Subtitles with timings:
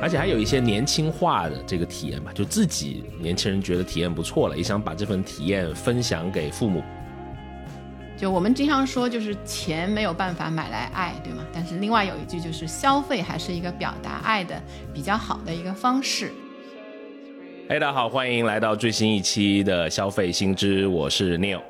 [0.00, 6.82] 而且还有一些年轻化的这个体验吧，就自己年轻人觉得体验不错了，也想把这份体验分享给父母。
[8.16, 11.44] 就我们经常说，就是钱没有办法买来爱，对吗？
[11.52, 14.60] 但是另外有一句就是消费还是一个表达爱的
[14.92, 16.32] 比较好的一个方式。
[17.68, 21.60] 哎，大家好，欢迎来到最新一期的消费新知，我是 Neil。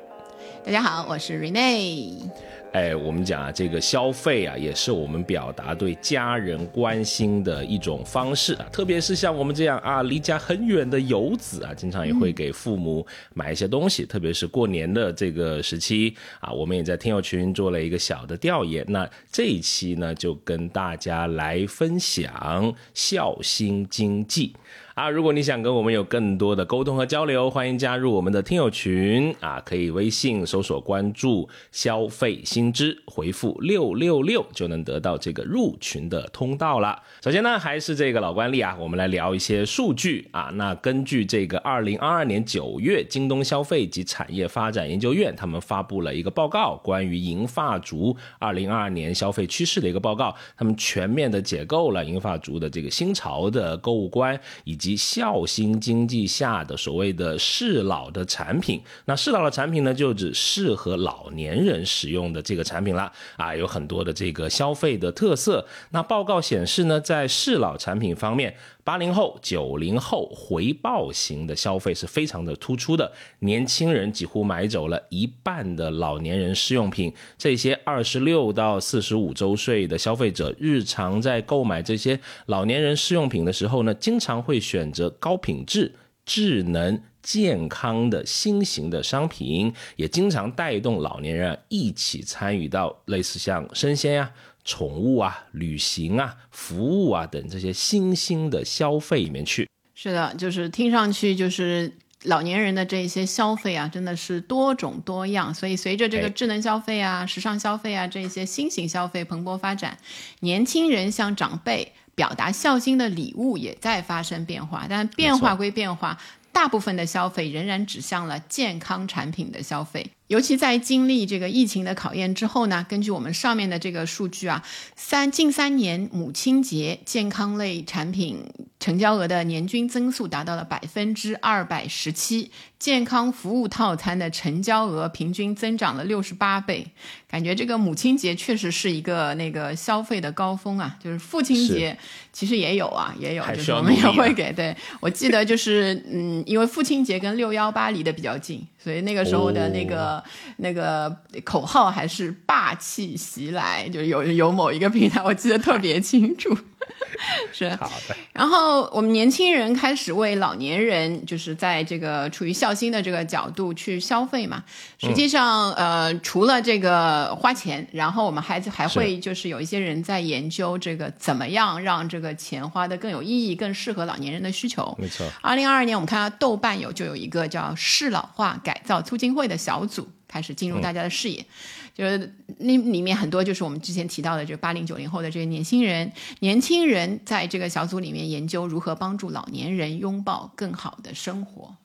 [0.63, 2.29] 大家好，我是 Rene。
[2.73, 8.65] 哎，我们讲啊，这个消费啊，也是我们表达对家人关心的一种方式啊。
[8.71, 14.03] 特别是像我们这样啊，离家很远的游子啊，经常也会给父母买一些东西。
[14.07, 18.83] 特别是过年的这个时期啊，我们也在听友群做了一个小的调研。
[18.89, 24.51] 那这一期呢，就跟大家来分享孝心经济。
[24.93, 37.01] 啊，如果你想跟我们有更多的沟通和交流，欢迎加入我们的听友群啊，可以微信搜索关注“消费新知”，回复六六六就能得到这个入群的通道了。
[37.23, 40.51] 首先呢，还是这个老惯例啊，我们来聊一些数据啊。
[40.53, 54.77] 那根据这个二零二二年九月，京东消费及产业发展研究院他们发布了一个报告，关于银发族二零二二年消费趋势的一个报告，他们全面的解构了银发族的这个新潮的购物观以。
[54.82, 65.65] 及及孝心经济下的所谓的适老的产品，那适老的产品呢，就指适合老年人使用的这个产品了啊，有很多的这个消费的特色。
[65.91, 68.53] 那报告显示呢，在适老产品方面。
[68.83, 77.13] 八零后、九零后回报型的消费是非常的突出的，年轻人几乎买走了一半的老年人试用品。
[77.37, 85.93] 这些二十六到四十五周岁的消费者，日常在购买这些老年人试用品的时候呢，经常会选择高品质、
[86.25, 94.33] 智能、健康的新型的商品，也经常带动老年人一起参与到类似像生鲜呀。
[94.65, 101.91] 宠物啊、旅行啊、服务啊等这些新兴的消费里面去，是的，就是听上去就是
[102.23, 105.53] 老年人的这些消费啊，真的是多种多样。
[105.53, 109.97] 所以随着这个智能消费啊、时尚消费啊这些新型消费蓬勃发展，
[110.39, 114.85] 年轻人向长辈表达孝心的礼物也在发生变化。
[114.89, 116.17] 但变化归变化，
[116.53, 120.09] 大部分的消费仍然指向了健康产品的消费。
[120.27, 124.63] 尤其在经历这个疫情的考验之后呢，根据我们上面的这个数据啊，
[124.95, 128.43] 三近三年母亲节健康类产品
[128.79, 132.49] 成交额的年均增速达到了百分之二百十七，
[132.79, 136.87] 健康服务套餐的成交额平均增长了六十八倍。
[137.29, 141.97] 感觉这个母亲节确实是一个那个消费的高峰啊，就是父亲节
[142.31, 144.53] 其实也有啊，也有，就是我们也会给。
[144.53, 150.12] 对我记得就是嗯，因为父亲节跟六幺八离得比较近，所以那个时候的那个。
[150.57, 151.15] 那个
[151.45, 156.57] 口号还是霸气袭来，就有有某一个平台，我记得特别清楚。
[157.53, 158.15] 是好的。
[158.33, 164.61] 然后我们年轻人开始为老年人，就是在这个处于孝心的这个角度去消费嘛。
[164.97, 174.93] 实际上，呃，除了这个花钱，然后我们还还会就是有一些人在研究这个怎么样让这个钱花的更有意义，更适合老年人的需求。
[174.99, 175.25] 没错。
[175.41, 180.02] 二零二二年，我们看到豆瓣有就有一个叫“适老化改造促进会”的小组
[180.33, 181.45] 开始进入大家的视野。
[181.93, 191.75] 就是那里面很多就是我们之前提到的，这八零九零后的这些年轻人，年轻人在这个小组里面研究如何帮助老年人拥抱更好的生活。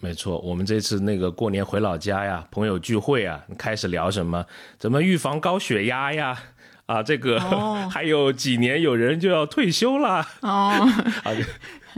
[0.00, 4.44] 没错，我们这次那个过年回老家呀，朋友聚会啊，开始聊什么？
[4.80, 6.36] 怎么预防高血压呀？
[6.86, 7.38] 啊，这个
[7.88, 10.26] 还有几年有人就要退休了。
[10.40, 10.86] 哦。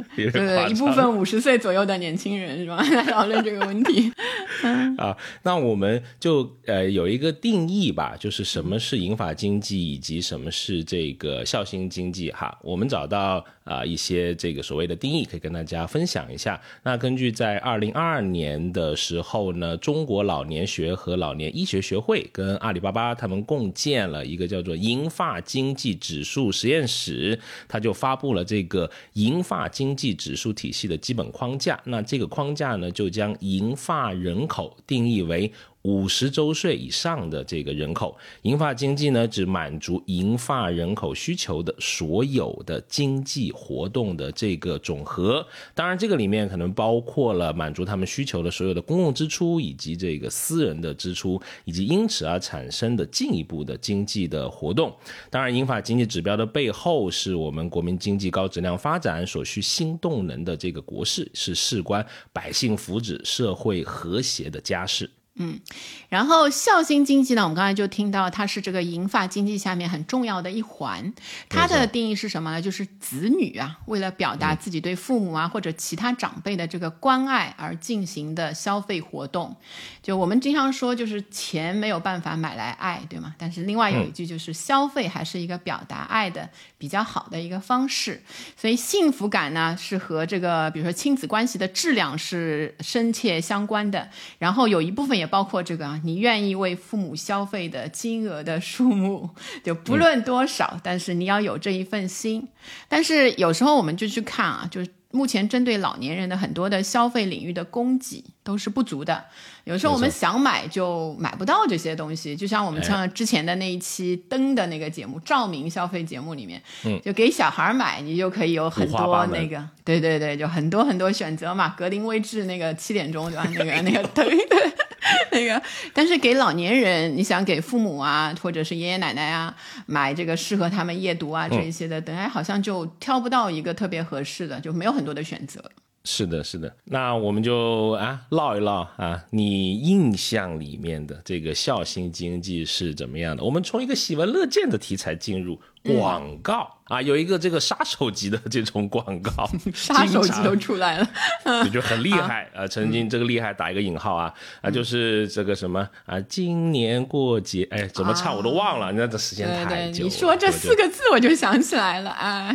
[0.16, 2.82] 对，一部分五十岁左右的年轻人是吧？
[2.92, 4.12] 来讨论这个问题。
[4.98, 12.56] 啊，那我们就呃有一个定义吧，就是什么是银发经济，以及什么是这个孝心经济哈。
[12.62, 16.60] 我们找到啊一些这个所谓的定义，可以跟大家分享一下。
[16.82, 29.87] 那根据在二零二二年的时候呢，中国老年学和老年医学学会跟阿里巴巴他们共建了一个叫做银发经济指数实验室，他就发布了这个银发经。
[29.88, 35.50] 经济指数体系的基本框架，那这个框架呢，就将银发人口定义为。
[35.82, 45.46] 五十周岁以上的这个人口，银发经济呢，只满足银发人口需求的所有的经济活动的这个总和。
[45.74, 54.94] 当然，这个里面可能包括了满足他们需求的所有的公共支出，以及这个私人的支出，以及因此而产生的进一步的经济的活动。
[55.30, 65.08] 当然，银发经济指标的背后，是我们国民经济高质量发展所需新动能的这个国事，是事关百姓福祉、社会和谐的家事。
[65.40, 65.60] 嗯，
[66.08, 71.14] 然后孝心经济呢，我们刚才就听到它是这个银发经济下面很重要的一环。
[71.48, 72.60] 它的定义是什么呢？
[72.60, 79.54] 就是子女啊，为了表达自己对父母啊或者其他长辈的这个关爱而进行的消费活动。
[80.02, 83.32] 就我们经常说，就是钱没有办法买来爱，对吗？
[83.38, 88.20] 但是另外有一句就是消费还是一个表达爱的比较好的一个方式。
[88.56, 94.08] 所以幸福感呢是和这个比如说亲子关系的质量是深切相关的。
[94.40, 95.27] 然后有一部分也。
[95.28, 99.30] 包括这个啊，你愿意为父母消费的金额的数目，
[99.62, 102.48] 就不论多少，但是你要有这一份心。
[102.88, 104.90] 但是有时候我们就去看啊，就是。
[105.10, 109.22] 目前针对老年人的很多的消费领域的供给都是不足的，
[109.64, 112.34] 有时候我们想买就买不到这些东西。
[112.34, 116.62] 就像我们像之前的那一期灯的那个节目，照明消费节目里面，
[117.04, 121.74] 就给小孩买，你就可以有很多那个，对对对，就很多很多选择嘛。
[121.76, 123.46] 格林威治那个七点钟对吧？
[123.54, 124.72] 那个那个灯对。
[125.30, 125.62] 那个，
[125.92, 129.54] 但是给老年人，你想给父母啊，或者是爷爷奶奶啊，
[129.84, 135.62] 买这个适合他们夜读啊这一些的，等下好像就挑不到一个特别合适的，就没有很多的选择。
[136.10, 143.44] 是的，是的，那我们就啊唠一唠啊，你印象里面的这个孝心经济是怎么样的？
[143.44, 145.60] 我们从一个喜闻乐见的题材进入
[145.96, 146.74] 广告。
[146.88, 151.06] 啊，有一个这个杀手级的这种广告， 杀手级都出来了，
[151.70, 152.66] 就很厉害 啊！
[152.66, 154.32] 曾经这个厉害打一个引号啊
[154.62, 162.50] 啊，就是这个什么啊，今年过节哎，怎么唱我都忘了，那这时间太久，你说这四个字我就想起来了啊，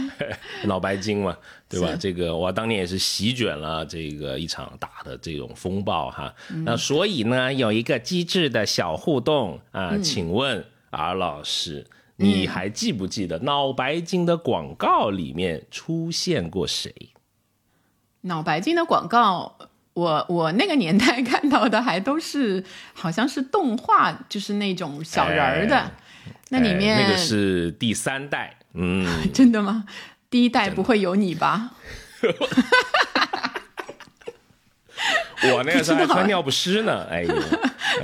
[0.65, 1.38] 脑白金嘛。
[1.69, 1.95] 对吧？
[2.00, 6.31] 这个我当年也是席卷了这个一场大的这种风暴哈。
[6.65, 11.83] 那所以呢，有一个机智的小互动啊，请问尔老师，
[12.18, 16.94] 你还记不记得脑白金的广告里面出现过谁？
[18.21, 19.57] 脑白金的广告，
[19.94, 22.63] 我我那个年代看到的还都是
[22.94, 25.92] 好像是动画，就是那种小人儿的。
[26.50, 29.86] 那里面那个是第三代，嗯， 真的吗？
[30.30, 31.71] 第一代不会有你吧？
[35.51, 37.34] 我那个时候还穿尿不湿呢，哎呦，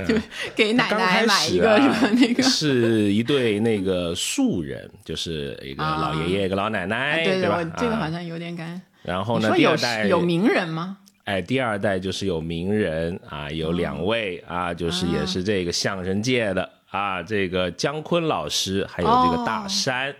[0.54, 2.10] 给奶奶买一个是吧？
[2.12, 7.64] 那个是一对那个素人，就是一个老爷爷，一个老奶奶，对吧？
[7.76, 8.80] 这个好像有点干。
[9.02, 10.98] 然后呢，第二代有名人吗？
[11.24, 20.14] 哎，第二代就是有名人啊，有两位啊，就是也是这个相声界的啊，这个姜昆老师，还有这个大山。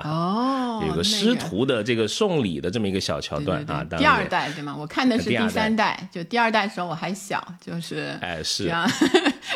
[0.00, 4.76] 哦， 有个师徒的这个送礼的这么一个小桥段啊，第二代对吗？
[4.78, 8.72] 我看的是第三代，就第二代的时候我还小，就是哎是，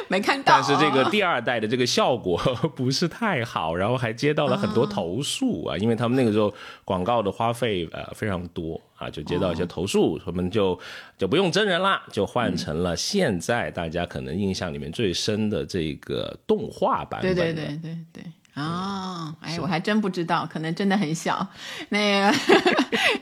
[0.08, 0.54] 没看到。
[0.54, 2.36] 但是这个第二代的这个效果
[2.74, 6.52] 不是太好，然后还接到了很多投诉啊，因为他们那个时候
[6.84, 10.78] 广告的花费呃非常多啊，就接到一些投诉，他们就
[11.18, 17.34] 就不用真人啦，就换成了现在大家可能印象里面最深的这个动画版本。
[17.34, 18.24] 对对对对对。
[18.56, 21.46] 哦，哎，我还真不知道，可能真的很小。
[21.90, 22.34] 那个，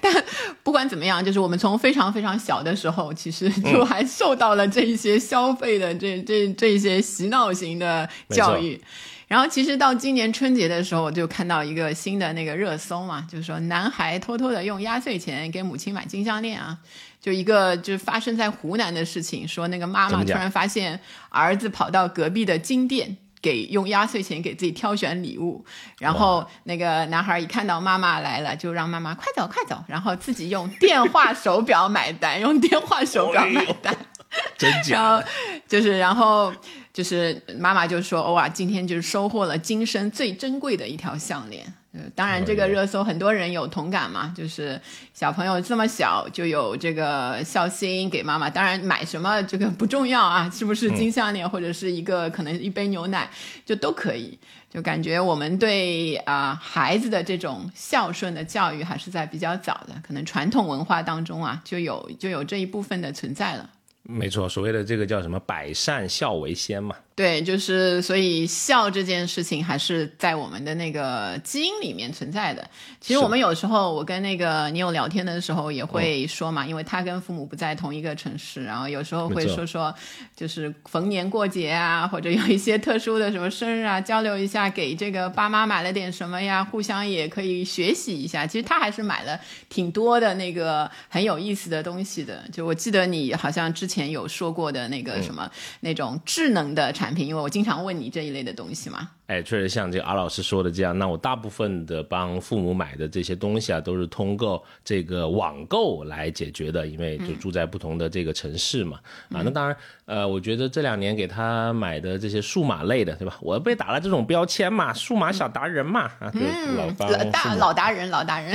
[0.01, 0.25] 但
[0.63, 8.81] 不管怎么样，就是我们从非常非常小的时候，其实就还受到了这一些消费的这这这一些洗脑型的教育。
[9.27, 16.79] 然后，其实到今年春节的时候，我就看到一个新的那个热搜嘛，就是说男孩偷偷的用压岁钱给母亲买金项链啊，
[17.21, 21.01] 就一个就是发生在湖南的事情，说那个妈妈突然发现
[21.31, 23.17] 儿子跑到隔壁的金店。
[23.45, 25.63] 给用压岁钱给自己挑选礼物，
[25.99, 33.95] 然后那个男孩一看到妈妈来了，就让妈妈快走快走，然后自己用电话手表买单，用电话手表买单，
[34.57, 34.95] 真假？
[34.95, 35.23] 然后
[35.69, 36.51] 就是，然后
[36.91, 41.71] 就是妈妈就说：“哇，今天就是收获了今生最珍贵的一条项链。”
[42.15, 44.81] 当然，这个热搜很多人有同感嘛，就是
[45.13, 48.51] 小朋友这么小就有这个孝心给妈妈。
[48.51, 53.31] 当然，买什么这个不重要啊，是不是金项链或者是一个可能一杯牛奶
[53.65, 54.39] 就都可以。
[54.69, 63.71] 就感觉我们对啊孩子的这种孝顺的教育还是在比较早的，可能传统文化当中啊就有就有这一部分的存在了。
[64.07, 66.95] 没错，所谓的这个叫什么“百善孝为先”嘛。
[67.17, 72.69] 对，就是所以孝这件事情还是在我们的那个基因里面存在的。
[73.01, 79.95] 其实我们有时候，我跟那个你有聊天的时候也会说嘛，因为他跟父母不在同一个城市，然后有时候会说说，
[80.35, 88.45] 就是逢年过节啊，或者有一些特殊的什么生日啊，交流一下，给这个爸妈买了点什么呀，互相也可以学习一下。
[88.45, 92.43] 其实他还是买了挺多的那个很有意思的东西的。
[92.53, 93.94] 就我记得你好像之前。
[93.95, 95.49] 前有说过的那个什么、
[95.81, 99.11] 那种智能的产品，因为我经常问你这一类的东西嘛。
[99.27, 108.99] 哎，确实像这个阿老师说的这样，那我大部分的帮父母买的这些东西啊，都是通过这个网购来解决的，因为就住在不同的这个城市嘛。
[109.31, 113.35] 啊，那当然，呃，我觉得这两年给他买的这些数码类的，对吧？
[113.41, 116.43] 我被打了这种标签嘛，数码小达人嘛，啊，对
[116.77, 118.55] 老帮老大老达人，老达人，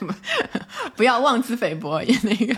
[0.96, 2.54] 不要妄自菲薄，也那个。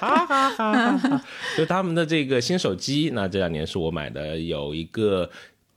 [0.00, 1.24] 哈哈哈哈哈！
[1.56, 5.30] 就他们的这个新手机，那这两年是我买的，有一个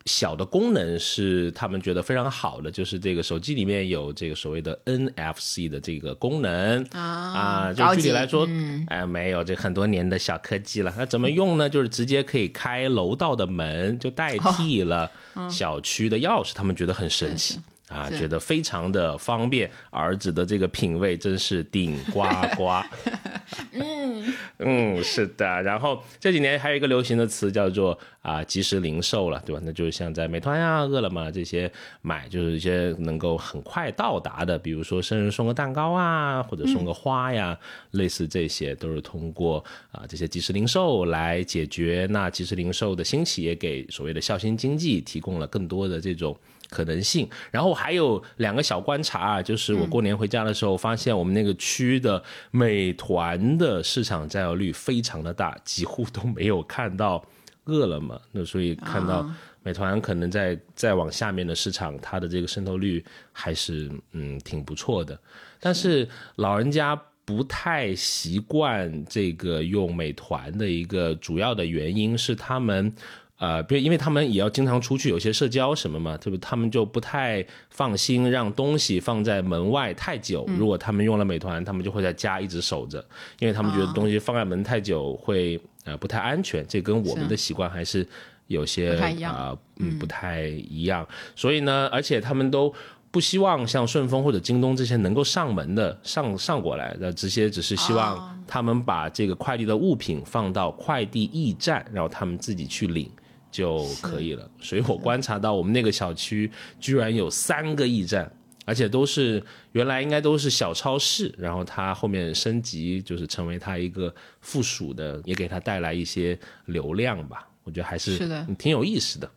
[0.07, 8.47] 小的功能是他们觉得非常好的，就是这个手机里面有这个所谓的 NFC 的这个功能啊，就具体来说，
[8.87, 10.93] 哎，没有这很多年的小科技了。
[10.97, 11.69] 那怎么用呢？
[11.69, 15.11] 就是直接可以开楼道的门，就代替了
[15.49, 17.59] 小区的钥匙，他们觉得很神奇。
[17.89, 22.23] 啊，觉得非常的方便，儿子的这个品味真是顶呱
[22.55, 22.81] 呱。
[23.71, 25.61] 嗯嗯，是的。
[25.63, 29.61] 然后这几年还有一个流行的词叫做啊即时零售了，对吧？
[29.63, 37.57] 那就是像在美团呀、饿了么这些买，就是一些能够很快到达的，比如说生日送个蛋糕啊，或者送个花呀，
[37.91, 42.05] 类似这些都是通过啊这些即时零售来解决。
[42.09, 46.37] 那即时零售的兴起也给所谓的孝心经济提供了更多的这种。
[46.69, 52.21] 可能性，然后还有两个小观察啊，就是我过年回家的时候，发现我们那个区的
[52.51, 57.23] 美团的市场占有率非常的大，几乎都没有看到
[57.65, 58.21] 饿了么。
[58.31, 59.29] 那所以看到
[59.63, 65.17] 美团可能在再往下面的市场，它的这个渗透率还是嗯挺不错的。
[65.59, 72.93] 但是老人家不太习惯这个用美团的一个主要的原因是他们。
[73.37, 76.37] 呃，比如因为他们也要经常出去，有些社交什么嘛，对不？
[76.37, 80.45] 他们就不太放心让东西放在门外太久。
[80.57, 83.03] 如果他们用了美团，他们就会在家一直守着，
[83.39, 86.65] 因为他们觉得东西放在门太久会呃不太安全。
[86.67, 88.07] 这跟我们的习惯还是
[88.47, 91.07] 有些啊、嗯，不太一样。
[91.35, 92.73] 所以呢，而且他们都。
[93.09, 103.09] 不希望像顺丰或者京东这些能够上门的上上过来，那这些只是希望他们把这个快递的物品放到快递驿站，然后他们自己去领
[103.51, 104.49] 就可以了。
[104.59, 106.49] 所以我观察到我们那个小区
[106.79, 108.31] 居然有三个驿站，
[108.65, 117.47] 而且都是原来应该都是小超市，然后它后面升级就是成为它一个附属的，也给它带来一些流量吧。
[117.63, 118.17] 我觉得还是
[118.57, 119.29] 挺有意思的。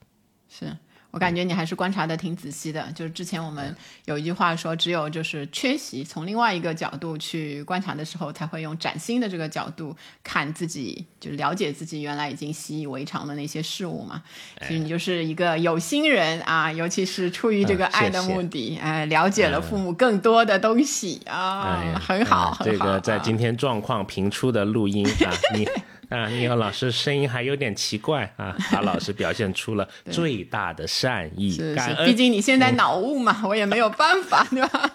[0.49, 0.67] 是
[1.11, 2.91] 我感觉你还是观察的挺仔细的。
[2.93, 3.75] 就是之前我们
[4.05, 14.23] 有一句话说，只有就是缺席，从另外一个角度去观察的时候，才会用崭新的这个角度看自己，就是了解自己原来已经习以为常的那些事物嘛。
[14.61, 25.69] 其实你就是一个有心人啊，尤其是出于这个啊爱的目的，哎，了解了父母更多的东西啊，很好，很好个在啊今天状况频出的录音啊，你
[26.11, 32.07] 啊，你好老师声音还有点奇怪啊，阿老师表现出了 最大的善意，感恩。
[32.07, 34.91] 毕竟你现在脑雾嘛，我也没有办法，对吧？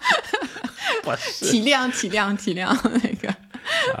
[1.40, 2.68] 体谅体谅体谅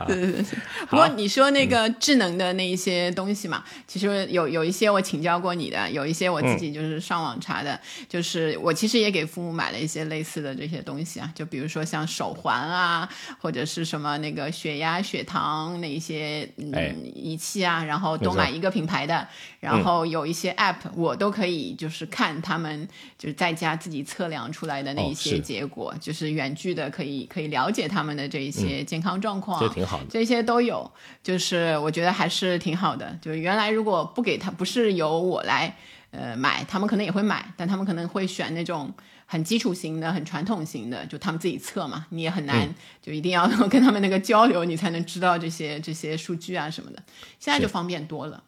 [0.06, 0.44] 对对对，
[0.88, 13.08] 不过你说那个智能的那一些东西嘛，其实有有一些我请教过你的，有一些我自己就是上网查的，就是我其实也给父母买了一些类似的这些东西啊，就比如说像手环啊，
[13.40, 16.94] 或者是什么那个血压、血糖那一些哎。
[16.94, 19.26] 嗯仪器啊，然后都买一个品牌的，
[19.58, 22.86] 然后有一些 app 我都可以就是看他们
[23.18, 30.06] 就是在家自己测量出来的那一哦些结果，就是远距的可以可以了解他们的这一些健康状况，这挺好的。
[30.10, 30.90] 这些都有，
[31.22, 33.16] 就是我觉得还是挺好的。
[33.20, 35.76] 就是原来如果不给他，不是由我来
[36.10, 38.92] 呃买，他们可能也会买，但他们可能会选那种
[39.26, 42.72] 很基础型的、很传统型的，就他们自己测嘛，你也很难，
[43.02, 47.02] 就一定要跟他们那个交流，你才能知道这些这些数据啊什么的。
[47.38, 48.42] 现在就方便多了。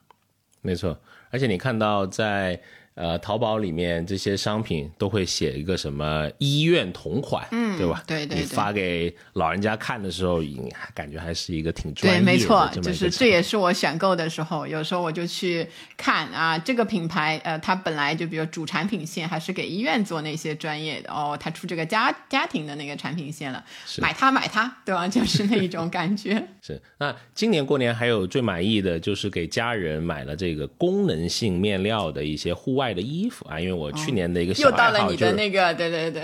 [0.61, 0.99] 没错，
[1.31, 2.61] 而且你看到在
[2.99, 8.03] 呃淘宝里面这些商品都会写一个什么医院同款，嗯，对吧？
[8.07, 15.65] 对对对你发给老人家看的时候，你还感觉还是一个挺专对，业的没错，就是这也是我选购的时候，有时候我就去
[15.97, 23.65] 看啊，这个品牌，呃，它本来就比如主产品线还是给医院做那些专业的，哦，它出这个家家庭的那个产品线了，
[23.99, 25.07] 买它买它，对吧？
[25.09, 26.43] 就是那一种感觉。
[26.61, 36.23] 是，那今年过年还有最满意的就是给家人买了这个功能性面料的一些户外的衣服啊，因为我去年的一个小又到了你爱好就是的那个，对对对，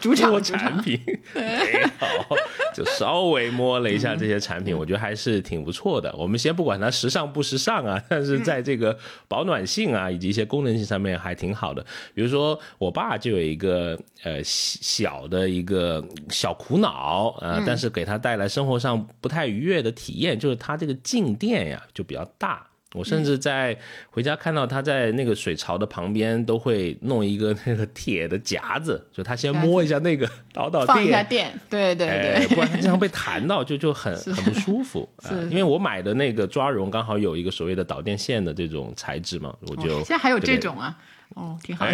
[0.00, 1.00] 主做场 主，产品，
[1.34, 1.42] 没
[1.82, 2.36] 有，
[2.74, 6.14] 就稍微摸了一下这些产品，我觉得还是挺不错的。
[6.16, 8.96] 我们先不管它时尚不时尚啊，但是在这个
[9.28, 11.84] 保暖性啊以及一些功能性上面还挺好的。
[12.14, 22.66] 比如说，我爸就有一个呃小的一个小苦恼啊，但是给他带来生活上不太愉悦的体验，就是他这个静电呀就比较大。
[22.96, 23.76] 我甚至在
[24.10, 35.08] 回家看到他在那个水槽的旁边都会弄一个那个铁的夹子，就他先摸一下那个导导放一下电，对对对，不然他经常被弹到，就就很 很不舒服。
[35.28, 40.96] 是，因为我买的那个抓绒刚好有一个所谓的导电线的这种材质嘛，我就现在还有这种啊。
[41.34, 41.92] 哦，挺好的。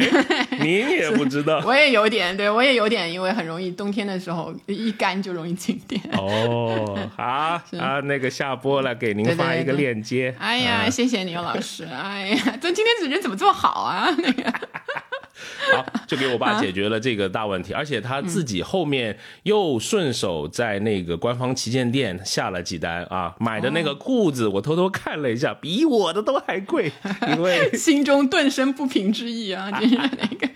[0.60, 6.00] 您也不知道， 我也有点，对我也有点，因为很容易冬天的时候一干就容易静电。
[6.12, 10.34] 哦，好啊，那个下播了，给您发一个链接。
[10.38, 11.84] 哎呀， 谢谢你，老师。
[11.84, 14.08] 哎呀，这今天人怎么这么好啊？
[14.18, 14.52] 那个。
[15.74, 26.92] 好，就给我爸解决了这个大问题，而且他自己后面又顺手在那个官方旗舰店下了几单啊，买的那个裤子我偷偷看了一下，比我的都还贵，
[27.34, 30.48] 因为心中顿生不平之意啊， 就是那个，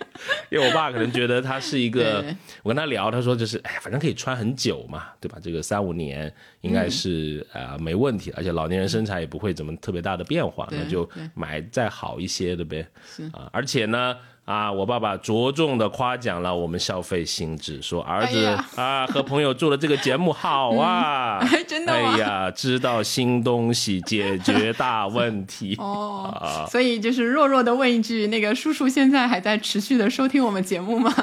[0.49, 2.23] 因为我爸可能觉得他是一个，
[2.63, 5.37] 我跟他聊，他说就是哎，反正可以穿很久嘛，对吧？
[5.41, 6.31] 这个三五年
[6.61, 12.87] 应该是呃没问题，而且老年人身材也不会怎么特别大的变化，那就买再好一些的呗，
[13.31, 14.15] 啊，而且呢。
[14.47, 18.45] 啊，我爸爸着重的夸奖了我们消费心智，说儿子
[18.77, 25.75] 啊和朋友做的这个节目好啊， 真的哎呀，知道新东西，解决大问题。
[25.83, 26.65] 哦。
[26.71, 31.13] 所以就是弱弱的问一句，那个叔叔现在还在持续的收听我们节目吗？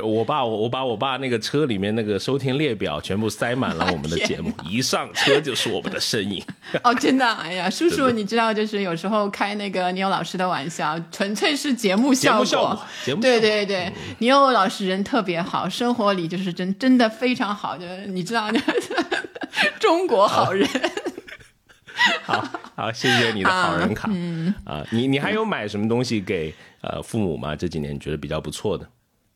[0.00, 6.42] 我爸，我我把我爸那个车里面那个收听列表全部塞满了我们的节目， 一上车就是我们的身影。
[6.84, 12.44] 哦，真的，哎呀，叔叔，你知道，就是有时候开那个尼欧老师的玩笑，纯粹是节目效果。
[12.44, 12.82] 节目效果。
[13.04, 18.50] 节目对对对，尼欧老师人特别好，生活里就是真真的非常好，就是你知道，
[19.78, 20.68] 中国好人。
[22.24, 22.42] 好
[22.74, 24.08] 好，谢谢你的好人卡。
[24.12, 27.54] 嗯啊，你你还有买什么东西给呃父母吗？
[27.54, 28.88] 这几年觉得比较不错的。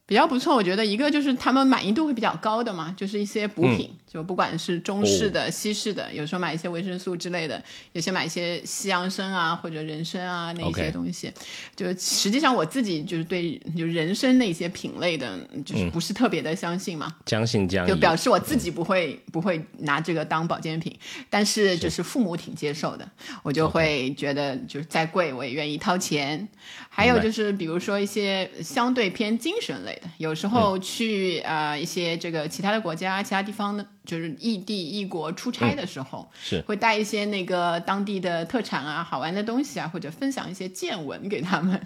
[0.07, 11.31] 比较不错，我觉得一个就是他们满意度会比较高的嘛，就是一些补品，就不管是中式的、西式的，有时候买一些维生素之类的，有些买一些西洋参啊或者人参啊那些东西。
[11.75, 20.97] 就实际上我自己就是对就人参那些品类的，就是不是特别的相信嘛，将信将疑，就表示我自己不会不会拿这个当保健品，
[21.29, 22.07] 但是就是。
[22.07, 23.11] 父母挺接受的，
[23.43, 26.49] 我就会觉得就是再贵我也愿意掏钱。
[26.97, 33.87] 还有就是，比如说一些相对偏精神类的，有时候去啊一些这个其他的国家、其他地方的。
[34.07, 36.61] 就是异地异国出差的时候，是。
[36.61, 41.77] 会带一些那个当地的特产啊、好玩的东西啊，或者分享一些见闻给他们，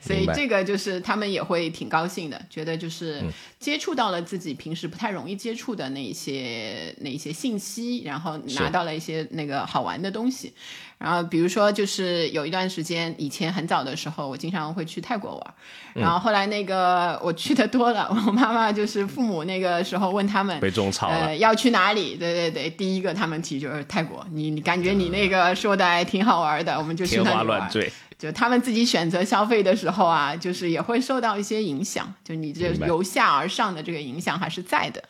[0.00, 3.22] 所以这个就是他们也会挺高兴的，觉得就是
[3.60, 10.54] 接触到了自己平时不太容易接触的那一些那一些信息，然后拿到了一些那个好玩的东西。
[10.96, 15.54] 然后比如说，就是有一段时间，以前很早的时候，我经常会去泰国玩，
[15.92, 21.66] 然后后来那个我去的多了，我妈妈就是父母那个时候问他们被种草了，要去。
[21.66, 22.14] 去哪里？
[22.14, 24.24] 对对对，第一个他们提就是泰国。
[24.30, 27.68] 你你感觉你那个说的还挺好玩的，我们就去那里玩。
[28.16, 32.14] 就他们自己选择消费的时候啊，就是也会受到一些影响。
[32.22, 35.02] 就你这由下而上的这个影响还是在的。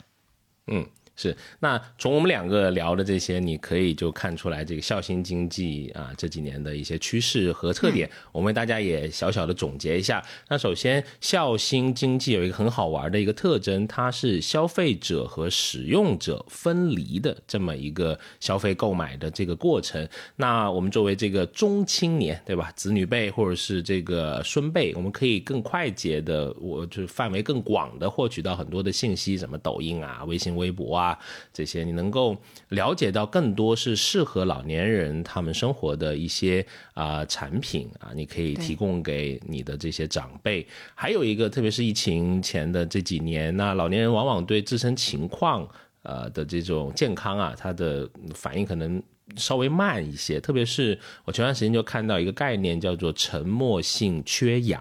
[0.68, 0.86] 嗯。
[1.16, 8.08] 是，那从我们两个聊的这些，你可以就看出来这个孝心经济啊这几年的一些趋势和特点。
[8.32, 10.22] 我们为大家也小小的总结一下。
[10.48, 20.06] 那首先，孝心经济有一个很好玩的一个特征，它是消费者和使用者分离的这么一个消费购买的这个过程。
[20.36, 22.70] 那我们作为这个中青年，对吧？
[22.76, 31.05] 子女辈或者是这个孙辈，我们可以更快捷的，我就是范围更广的获取到很多的信息，什么抖音啊、微信、微博啊。
[31.06, 31.18] 啊，
[31.52, 32.36] 这些你能够
[32.70, 40.66] 了解到更多是适合老年人他们生活的一些啊产品啊，你可以提供给你的这些长辈。
[40.94, 45.68] 还有一个，特别是疫情前的这几年，那老年人往往对自身情况
[46.02, 49.02] 呃的这种健康啊，他的反应可能。
[49.34, 54.80] 稍微慢一些，特别是我前段时间就看到一个概念叫做沉默性缺氧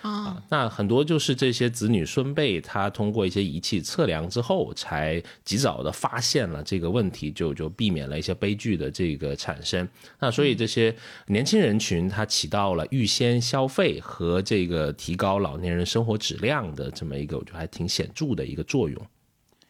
[0.00, 9.86] 啊，那很多就是这些子女孙辈他通过一些仪器测量之后，才及早的发现了这个问题，就就避免了一些悲剧的这个产生。
[10.18, 10.94] 那所以这些
[11.26, 19.06] 年轻人群他起到了预先消费和这个提高老年人生活质量的这么一个，我觉得还挺显著的一个作用。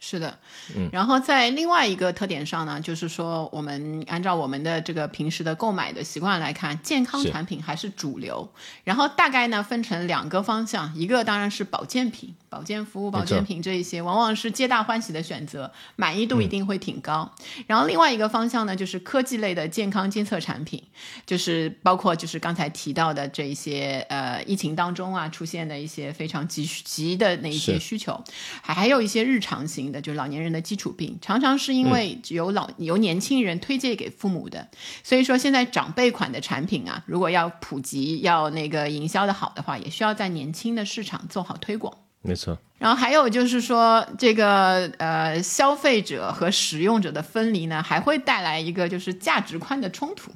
[0.04, 0.36] 是的，
[0.74, 8.52] 嗯，然后在另外一个特点上呢，就是说我们按照我们的这个平时的购买的习惯来看，健康产品还是主流。
[8.82, 17.32] 然后大概呢分成两个方向，一个当然是保健品、保健服务、保健品这一些，往往是皆大欢喜的选择，满意度一定会挺高。
[17.68, 20.82] 然后另外一个方向呢，就是科技类的健康监测产品，
[21.24, 28.20] 就是包括就是刚才提到的这一些呃疫情当中啊出现的一些非常急急的那一些需求，
[28.62, 29.91] 还还有一些日常型。
[29.92, 34.66] 的就是老年人的基础病，常常是因为由老由年轻人推荐给父母的，
[35.04, 41.94] 所以说现在长辈款的产品啊，如果要普及要那个营销的好的话，也需要在年轻的市场做好推广。
[42.22, 42.56] 没错。
[42.78, 50.32] 然后还有就是说，这个呃消费者和使用者的分离呢，还会带来一个就是价值观的冲突。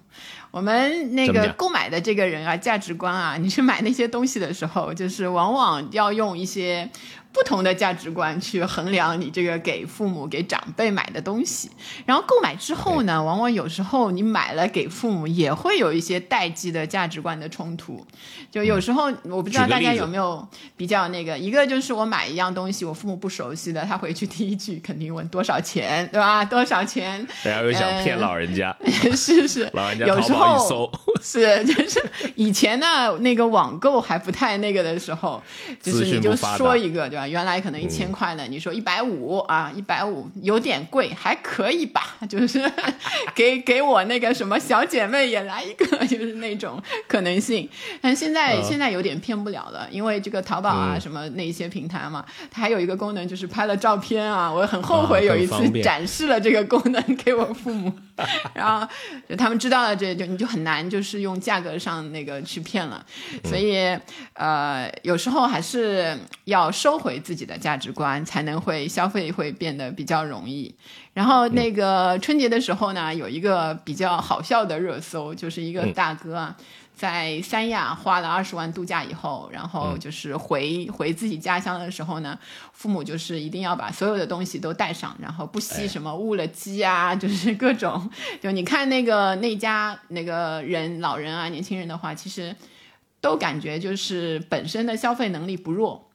[0.52, 6.88] 我们那个购买的这个人啊，价值观啊，你去买那些东西的时候，就是往往要用一些。
[7.36, 11.70] 不同的价值观去衡量你这个给父母、给长辈买的东西，
[12.06, 18.02] 然后购买之后呢，往往有时候你买了给父母，也会有一些代际的价值观的冲突。
[18.50, 26.42] 就有时候我不知道大家有没有比较那个，一个就是我买一样东西，我父母不熟悉的，他回去第一句肯定问多少钱，对吧？
[26.42, 27.22] 多少钱？
[27.44, 28.74] 大家又想骗老人家，
[29.14, 32.02] 是 是， 老人家有时候 是就是
[32.34, 35.42] 以前呢，那个网购还不太那个的时候，
[35.82, 37.25] 就是你就说一个，对吧？
[37.28, 42.16] 原来可能一千块呢，你说一百五啊，一百五有点贵，还可以吧？
[42.28, 42.70] 就是
[43.34, 47.68] 给给我那个什么小姐妹也来一个， 就是那种可能性。
[48.00, 54.52] 但现在现在有点骗不了了，因为这个淘宝啊什么那些平台嘛，它还有一个功能就是拍了照片啊。
[54.52, 57.92] 我很后悔有一次展示了这个功能给我父母，
[58.54, 58.88] 然后
[59.28, 63.04] 就他们知道了这就你就很难就是用价格上那个去骗了。
[63.44, 63.94] 所以
[64.32, 67.16] 呃，有时候还是要收回。
[67.26, 70.72] 自己的价值观才能会消费会变得比较容易。
[71.12, 76.56] 然后那个春节的时候呢，有一个比较好笑的热搜，就是一个大哥啊，
[76.96, 82.38] 在三亚花了二十万度假以后，然后就是回回自己家乡的时候呢，
[82.72, 88.10] 父母就是一定要把所有的东西都带上，然后不惜什么误了机啊， 就是各种。
[88.40, 92.56] 就你看那个那家那个人老人啊，年轻人的话，其实
[93.20, 96.05] 都感觉就是本身的消费能力不弱。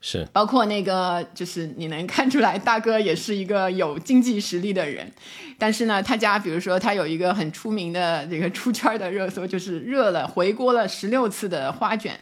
[0.00, 5.12] 是，包括那个，就是你能看出来，大哥也是一个有经济实力的人，
[5.58, 12.18] 但是呢，他家比如说他有一个很出名的这个出圈的热搜，就是热了回锅了十六次的花卷。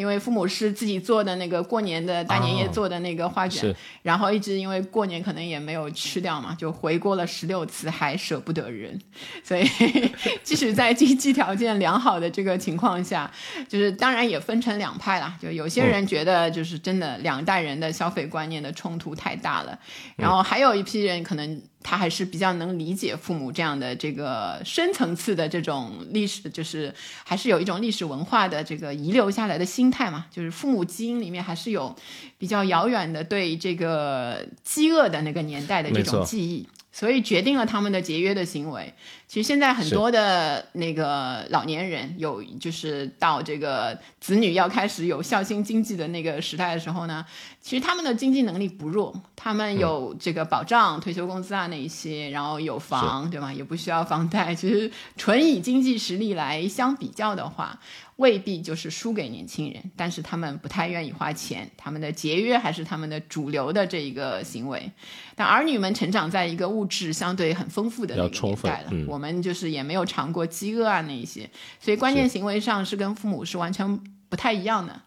[0.00, 8.98] 因为父母是自己做的那个过年的大年夜做的那个花卷，然后一直因为过年可能也没有吃掉嘛，就回锅了十六次，还舍不得扔。
[9.44, 9.62] 所以
[10.42, 13.30] 即使在经济条件良好的这个情况下，
[13.68, 15.36] 就是当然也分成两派啦。
[15.38, 19.78] 就有些人觉得就是真的两代人的消费观念的冲突太大了，
[20.16, 21.60] 然后还有一批人可能。
[21.82, 31.94] 他还是比较能理解父母这样的这个深层次的这种历史，就是还是有一种历史文化的这个遗留下来的心态嘛，就是父母基因里面还是有
[32.38, 36.66] 比较遥远的对这个饥饿的那个年代的这种记忆。
[36.92, 38.92] 所以决定了他们的节约的行为。
[39.26, 47.24] 其实现在很多的那个老年人有，就是到这个子女要开始有孝心经济的那个时代的时候呢，
[47.60, 53.52] 其实他们的经济能力不弱，他们有这个保障、退休工资啊那一些，然后有房，对吗？
[53.52, 54.52] 也不需要房贷。
[54.52, 57.78] 其实纯以经济实力来相比较的话。
[58.20, 64.92] 未必就是输给年轻人，但是他们不太愿意花钱，他们的节约还是他们的主流的这一个行为。
[65.34, 71.48] 但儿女们成长在一个物质相对很丰富的那个年代了，我们就是也没有尝过饥饿啊那一些，
[71.80, 75.00] 所以关键行为上是跟父母是完全不太一样的。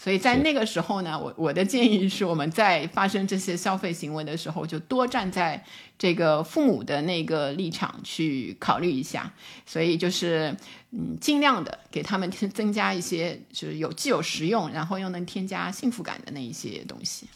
[0.00, 5.64] 所以在那个时候呢，我我的建议是，我们在发生这些消费行为的时候，就多站在
[5.98, 9.32] 这个父母的那个立场去考虑一下。
[9.66, 10.56] 所以就是，
[10.90, 17.26] 嗯，尽量的给他们增增加一些，就是有既有实用，然后又能添加幸福感的那一些东西。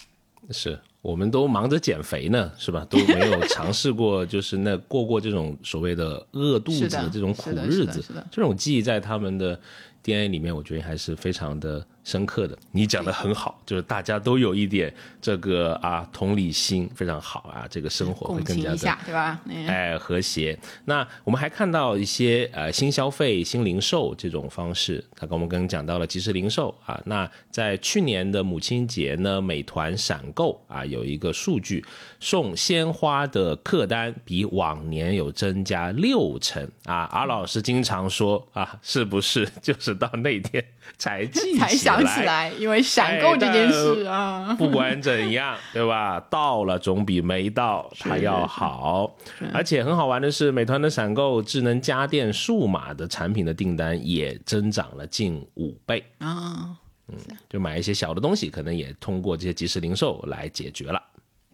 [0.50, 2.84] 是，我们都忙着减肥呢，是吧？
[2.90, 8.02] 都没有尝试过，就是那过过这种所谓的饿肚子的这种苦日子。
[8.30, 9.60] 这种记忆在他们的
[10.02, 11.84] DNA 里面，我觉得还是非常的。
[12.04, 19.40] 深刻的，你讲的很好，就是大家都有一点这个啊同理心，非常好啊，这个生活会更加的对吧？
[19.68, 20.58] 哎，和谐。
[20.86, 27.00] 那我们还看到一些呃新消费、新零售这种方式，他跟我们刚刚讲到了即时零售啊。
[27.06, 31.84] 那在去年的母亲节呢，美团闪购啊有一个数据，
[32.18, 37.08] 送鲜花的客单比往年有增加六成啊。
[37.12, 40.64] 阿老师经常说啊，是不是 就是到那天
[40.98, 42.50] 才记才想起来？
[42.58, 46.20] 因为闪购这件事啊，不管怎样，对吧？
[46.30, 49.16] 到了总比没到它要好。
[49.52, 56.76] 而且很好玩的是，美团的闪购智能家电、数码的产品的订单也增长了近五倍啊。
[57.08, 61.02] 嗯，就买一些小的东西，可能也通过这些即时零售来解决了。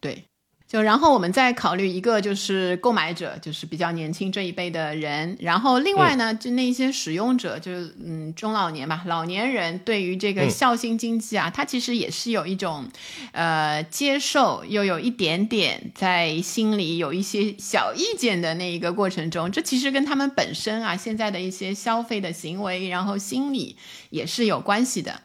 [0.01, 0.23] 对，
[0.69, 5.35] 就然后我们再考虑一个，就是购买者，就是比较年轻这一辈的人。
[5.41, 12.87] 然后另外呢，就那些使用者，就是嗯中老年吧，老年人对于这个孝心经济啊，他其实也是有一种
[13.33, 23.77] 呃接受，又有一点点在心里有一些小意见的那一个过程中，这其实跟他们本身啊现在的一些消费的行为，然后心理
[24.11, 25.23] 也是有关系的。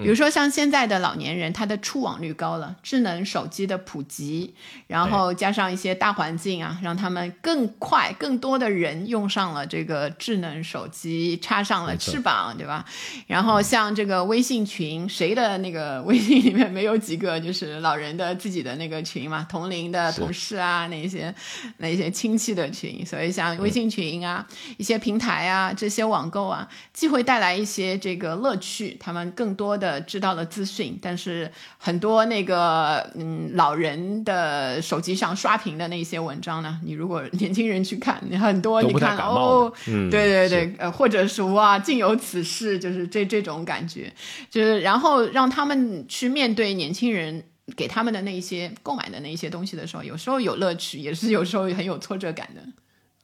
[0.00, 4.54] 比如说，像现在的老年人，他的触网率高了，智能手机的普及，
[4.86, 12.84] 然后加上一些大环境啊，让他们更快、更多的人用上了这个智能手机，插上了翅膀，对吧？
[13.26, 19.44] 然后像这个微信群，谁的那个微信里面没有几个就是老人的自己的那个群嘛？
[19.50, 21.34] 同龄的同事啊，那些
[21.78, 29.87] 那些亲戚的群，所以像微信群啊，一些平台啊，这些网购啊，既会带来一些这个乐趣，他们更多的。
[29.88, 44.12] 呃，知道了资讯，但是很多那个嗯老人的手机上刷屏的那些文章呢，你如果年轻人去看，你很多你看哦，对对对，呃，或者是哇，竟有此事，就是这这种感觉，
[44.50, 47.42] 就是然后让他们去面对年轻人
[47.74, 52.60] 给他们的那些购买的那些东西的时候，有时候有乐趣，也是有时候很有挫折感的。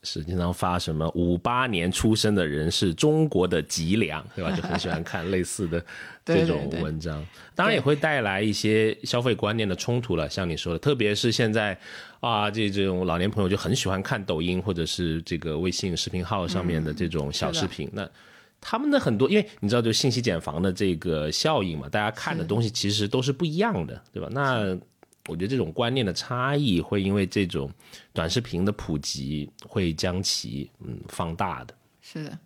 [0.05, 4.51] 是经常发什么五八年出生的人是中国的脊梁，对吧？
[4.55, 5.85] 就很喜欢看类似的
[6.25, 10.29] 这种文章，当然也会带来一些消费观念的冲突了。
[10.29, 11.77] 像你说的，特别是现在
[12.21, 18.09] 啊，这这种老年朋友就很喜欢看抖音或者是这个微信视频号上面的这种小视频，那
[18.61, 24.29] 他们的很多，因为你知道，就信息茧房的这个效应嘛，大家看的东西其实都是不一样的，对吧？
[24.31, 24.79] 那。
[25.29, 27.71] 我觉得这种观念的差异会因为这种
[28.13, 31.75] 短视频的普及会将其嗯放大的。
[32.03, 32.39] 是的，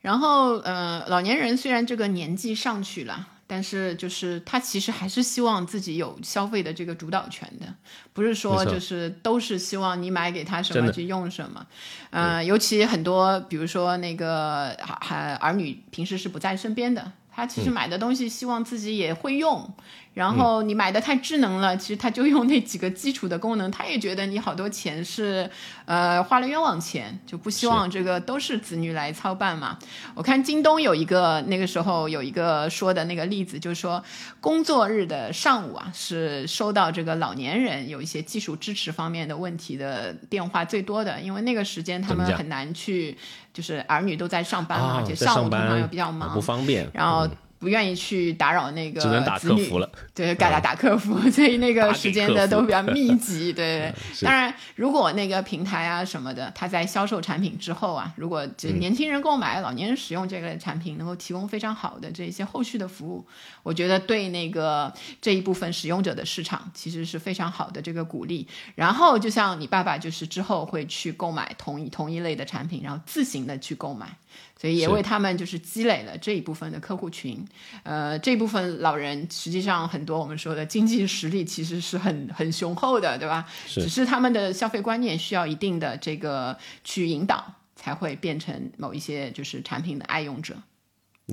[0.00, 7.66] 然后呃，老年人虽然这个年纪上去了，但是就是他其实还是希望自己有消费的这个主导权的，
[8.14, 11.66] 不是说就是都是希望你买给他什么去用什么。
[12.08, 19.70] 呃，尤其很多比如说那个还儿女平时是不在身边的，他其实买的东西希望自己也会用。
[20.14, 25.50] 然后你买的太智能了，其实他就用那几个基础的功能，他也觉得你好多钱是，
[25.86, 29.76] 呃，花了冤枉钱，就不希望这个都是子女来操办嘛。
[30.14, 34.02] 我看京东有一个那个时候有一个说的那个例子，就是说
[34.40, 43.18] 工作日的上午啊，是收到这个老年人有一些技术支持方面的问题的电话最多的，因为那个时间他们很难去，
[43.52, 47.28] 就是儿女都在上班嘛，而且上午通常又比较忙，不方便，然后。
[47.64, 53.50] 不愿意去打扰那个只能打客服了，对，改打打客服， 所以那个时间的都比较密集。
[53.54, 63.26] 对， 当然，如果那个平台啊什么的，他在销售产品之后啊，如果就年轻人购买、老年人使用这个产品，能够提供非常好的这些后续的服务，
[63.62, 68.46] 我觉得对那个这一部分使用者的市场其实是非常好的这个鼓励。
[68.74, 74.18] 然后，就像你爸爸，就是之后会去购买同一同一类的产品，然后自行的去购买。
[74.64, 77.46] 所以也为他们就是积累了这一部分的客户群，
[77.82, 83.44] 呃，这部分老人实际上很多我们说的经济实力其实是很很雄厚的，对吧？
[83.68, 87.44] 只是他们的消费观念需要一定的这个去引导，
[87.76, 90.56] 才会变成某一些就是产品的爱用者。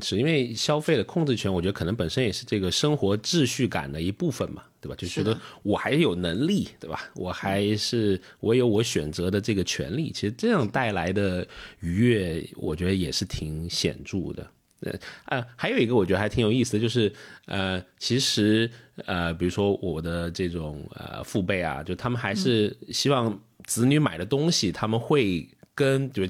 [0.02, 4.96] 是因为消费的控制权，我觉得可能本身也是这个生活秩序感的一部分嘛，对吧？
[4.98, 7.12] 就觉得我还有能力，对吧？
[7.14, 10.10] 我还是我有我选择的这个权利。
[10.12, 11.46] 其实这样带来的
[11.82, 14.50] 愉悦，我觉得也是挺显著的。
[14.80, 14.94] 呃
[15.26, 17.12] 啊，还有一个我觉得还挺有意思的，就是
[17.48, 18.72] 呃，其实
[19.06, 25.46] 呃，比如说我的这种呃父辈啊，就他们还是希望子女买的东西，他们会。
[25.82, 26.24] 跟就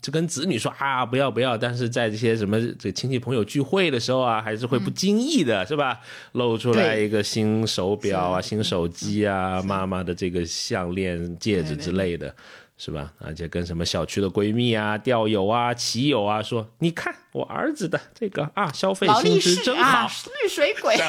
[0.00, 5.98] 就跟子女说啊，不要不要，但是在这些什么这亲戚朋友聚会的时候啊，还是会不经意的是吧，
[6.32, 12.32] 露出来一个新手表啊、新手机啊、妈妈的这个项链、戒指之类的，
[12.78, 13.12] 是吧？
[13.18, 20.08] 而且跟什么小区的闺蜜啊、钓友啊、骑友啊说，你看我儿子的这个啊，消费心知真好，
[20.42, 20.96] 绿水鬼。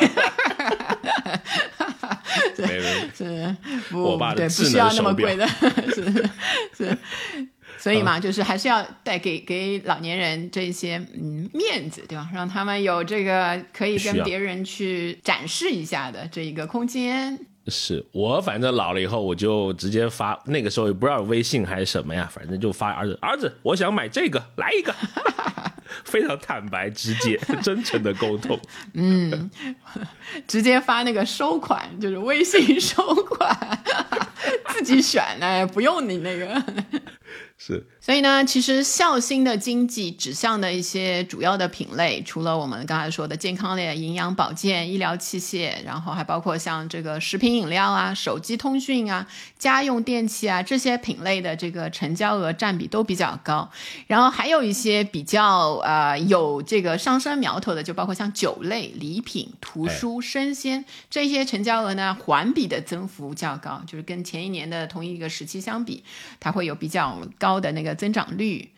[3.14, 3.56] 是，
[3.94, 5.48] 我爸的不需要那么贵的，
[5.94, 6.30] 是
[6.76, 6.98] 是。
[7.78, 12.30] 所以嘛，就是还是要带给给老年人这些嗯面子，对吧？
[12.34, 17.38] 让他们有这个可以跟别人去展示一下的这一个空间。
[17.68, 24.94] 是我反正老了以后，我就直接发，那个时候也不知道微信还是什么呀，反正就发儿子，儿子，我想买这个，来一个，
[26.04, 28.60] 非常坦白直接、 真诚的沟通。
[28.96, 29.50] 嗯，
[30.46, 33.82] 直接发那个收款，就是微信收款，
[34.68, 36.62] 自己选哎，不用你那个。
[37.66, 49.26] 是，所以呢，其实孝心的经济指向的一些主要的品类，除了我们刚才说的健康类、营养保健、医疗器械，然后还包括像这个食品饮料啊、手机通讯啊、
[49.58, 53.72] 家用电器啊这些品类的这个成交额占比都比较高。
[54.08, 66.04] 然后还有一些比较呃有这个上升苗头的，就包括像酒类、礼品、图书、生鲜这些成交额呢，环比的增幅较高，就是跟前一年的同一个时期相比，
[66.42, 67.18] 它会有比较。
[67.40, 68.70] 高的那个增长率。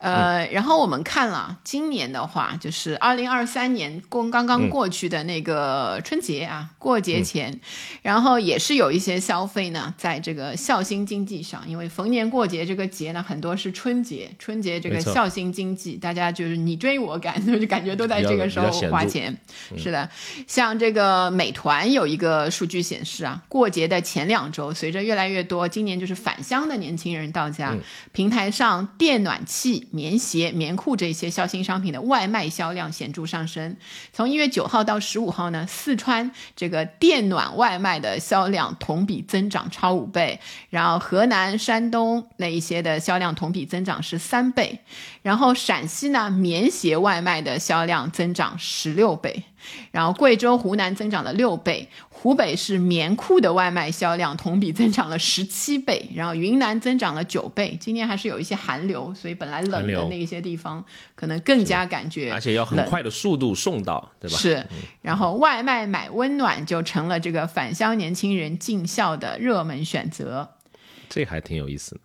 [0.00, 7.60] 呃，然后我们看了今年的话，就是二零二三年过刚刚过去的那个春节啊，过节前，
[8.00, 19.36] 然后也是有一些消费呢，在这个孝心经济上，因为逢年过节这个节呢，很多是春节，春节这个孝心经济，大家就是你追我赶， 就感觉都在这个时候花钱。
[19.76, 20.08] 是的，
[20.46, 27.76] 像这个美团有一个数据显示啊，过节的前两周，随着越来越多今年就是返乡的年轻人到家，
[28.12, 29.88] 平台上电暖气。
[29.90, 33.76] 棉鞋、棉裤这些孝心商品的外卖销量显著上升。
[34.12, 44.80] 从一月九号到十五号呢，四川这个电暖外卖的销量同比增长超五倍，然后河南、山东那一些的销量同比增长是三倍，
[45.22, 49.44] 然后陕西呢，棉鞋外卖的销量增长十六倍。
[49.90, 51.86] 然后贵州、湖南增长了六倍，
[52.22, 57.74] 湖北是棉裤的外卖销量同比增长了十七倍，然后云南增长了九倍。
[57.80, 64.36] 今年还是有一些寒流，所以本来冷的那些地方可能更加感觉，而且要很快的速度送到，对吧？
[64.36, 64.62] 是。
[65.00, 70.46] 然后外卖买温暖就成了这个返乡年轻人尽孝的热门选择，
[71.08, 72.00] 这还挺有意思的。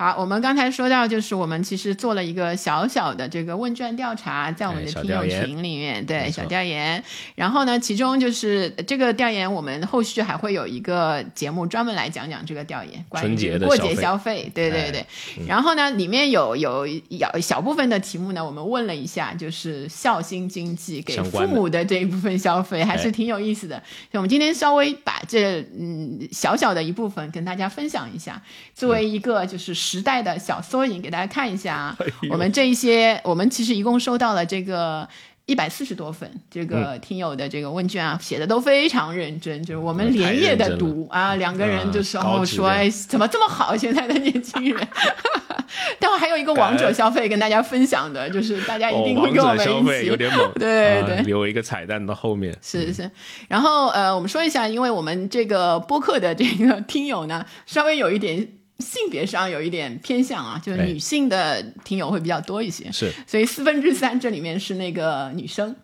[0.00, 7.04] 好，我们刚才说到，就是我们其实做了一个小小的这个问卷调查，在我们的听友群里面，对小调研。
[7.34, 14.50] 然后呢，其中就是这个调研，我们后续还会有一个节目专门来讲讲这个调研，关于过节消费。
[14.54, 15.04] 对对对。
[15.46, 23.76] 然后呢，里面有有小小部分的题目呢，我们问了一下，就是孝心经济给父母的这一部分消费，还是挺有意思的。
[24.10, 28.40] 所以我们今天稍微把这嗯小小的一部分跟大家分享一下，
[28.74, 29.89] 作为一个就是。
[29.90, 31.98] 时代的小缩影，给大家看一下啊。
[32.30, 35.08] 我们这一些，我们其实一共收到了这个
[35.46, 43.76] 一百四十多份这个听友的这个问卷啊，写的都非常认真，就是我们连夜的读啊，两个人就说说，哎，怎么这么好？
[43.76, 44.88] 现在的年轻人。
[45.98, 52.56] 待会还有一个王者消费跟大家分享的，就是大家一定会跟我们一起，有点猛， 对对，留一个彩蛋到后面。
[52.62, 53.10] 是是，
[53.48, 58.59] 然后呃，我们说一下，因为我们这个播客的这个听友呢，稍微有一点。
[58.80, 65.74] 性别上有一点偏向啊，就是女性的听友会比较多一些，是，所以四分之三这里面是那个女生，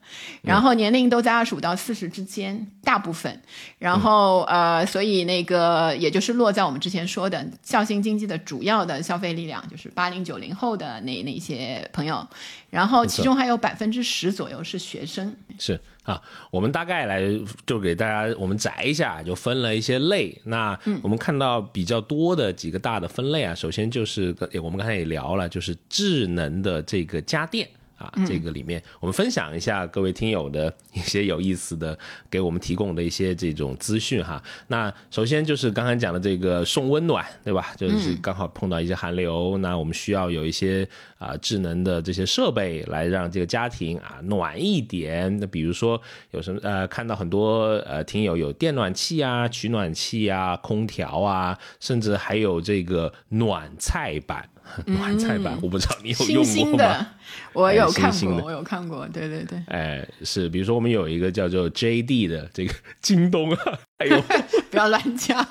[0.43, 3.41] 然后年龄都在二十五到四十之间，大部分，
[3.79, 12.27] 然后呃，所以那个也就是落在我们之前说的孝心经济的主要的消费力量，就是八零九零后的那那些朋友，
[12.77, 15.81] 然后其中还有百分之十左右是学生，是。
[16.03, 17.21] 啊，我们大概来
[17.67, 20.41] 就给大家我们摘一下，就分了一些类。
[20.45, 27.69] 那我们看到比较多的几个大的分类啊，首先就是我们刚才也聊了，就是智能的这个家电。
[27.97, 31.99] 啊，这个里面我们分享一下各位听友的一些有意思的，
[32.31, 34.43] 给我们提供的一些这种资讯哈。
[34.69, 37.75] 那首先就是刚才讲的这个送温暖，对吧？
[37.77, 40.87] 就是刚好碰到一些寒流，那我们需要有一些
[41.19, 45.35] 啊智能的这些设备来让这个家庭啊暖一点。
[45.39, 46.01] 那比如说
[46.33, 54.49] 有什么呃，看到很多呃听友有电暖气啊、取暖器啊、空调啊，甚至还有这个暖菜板。
[54.87, 57.07] 暖菜版，我不知道你有用过吗？
[57.53, 59.63] 我有看过，我有看过，对对对。
[59.69, 64.23] 哎，是，比如说我们有一个叫做 JD 的这个京东啊，哎呦，
[64.71, 65.45] 不要乱讲。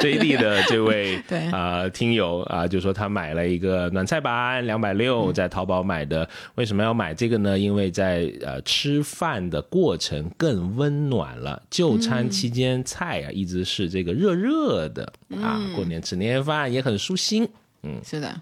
[0.00, 6.28] JD 的这位 对啊听友啊，就说他买了一个暖菜板，两百六，在淘宝买的。
[6.54, 7.58] 为什么要买这个呢？
[7.58, 11.62] 因为在呃吃饭的过程更温暖了。
[11.70, 17.48] 就餐期间菜啊一直是这个热热的啊，过年吃年夜饭也很舒心。
[17.82, 18.40] 嗯，是的，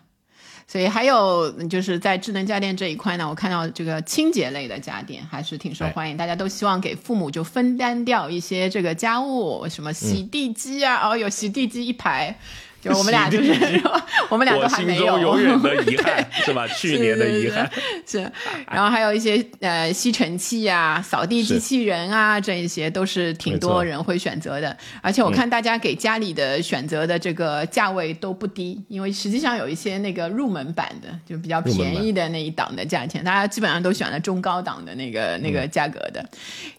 [0.67, 12.39] 所以还有就是在智能家电这一块呢，我看到这个清洁类的家电还是挺受欢迎，大家都希望给父母就分担掉一些这个家务，什么洗地机啊，哦，有洗地机一排。
[12.81, 13.53] 就我们俩就是
[14.29, 16.67] 我们俩都还没有，心中永远的 遗憾是吧？
[16.69, 17.69] 去年的遗憾
[18.07, 18.33] 是，是
[18.71, 24.77] 然后还有一些呃吸尘器啊、扫地机器人啊，这一些都是挺多人会选择的。
[25.03, 36.25] 而且我看大家给家里的选择的这个价位都不低，因为实际上有一些那个入门版的，就比较便宜的那一档的价钱，大家基本上都选了中高档的那个那个价格的。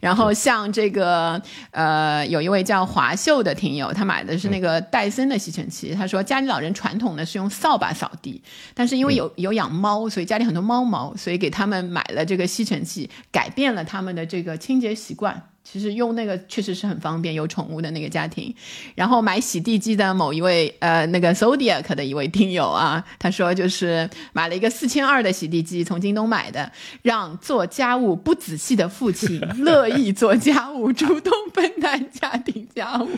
[0.00, 1.40] 然后像这个
[1.72, 5.89] 呃，有一位叫华秀的听友，他买的是那个戴森的吸尘器。
[5.94, 8.42] 他说家里老人传统的是用扫把扫地，
[8.74, 15.50] 但是因为有有养猫，所以家里很多猫毛，所以给他们买了这个吸尘器，改变了他们的这个清洁习惯。
[15.70, 18.52] 其实用那个确实是很方便，有宠物的那个家庭。
[18.96, 26.70] 然后买洗地机的某一位呃那个 Zodiac 的一位听友啊，他说就是买了一个四千二的洗地机，从京东买的，
[27.02, 33.08] 让做家务不仔细的父亲乐意做家务，主动分担家庭家务，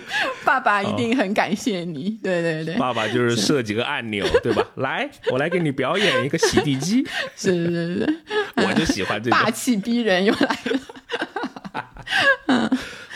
[0.44, 2.18] 爸爸一定很感谢你。
[2.22, 4.62] 对对对，爸爸就是设几个按钮，对吧？
[4.76, 8.20] 来，我来给你表演一个洗地机，是 是是，
[8.66, 10.78] 我就喜欢这种霸，气逼人又来了。
[12.46, 12.70] 嗯。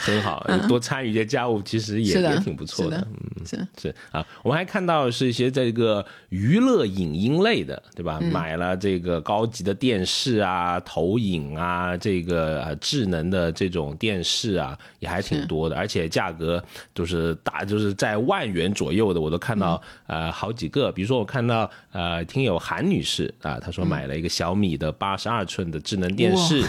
[0.06, 3.66] 很好，多参与一些家务，其实也也挺不错的嗯，是。
[3.80, 8.20] 是啊，我们还看到是一些这个娱乐影音类的，对吧？
[8.20, 20.92] 买了这个高级的电视啊、投影啊，这个呃智能的这种电视啊，也还挺多的，而且价格都是大，就是在万元左右的，我都看到、呃好几个。
[20.92, 26.60] 比如说我看到呃听友韩女士啊，她说买了一个小米的八十二寸的智能电视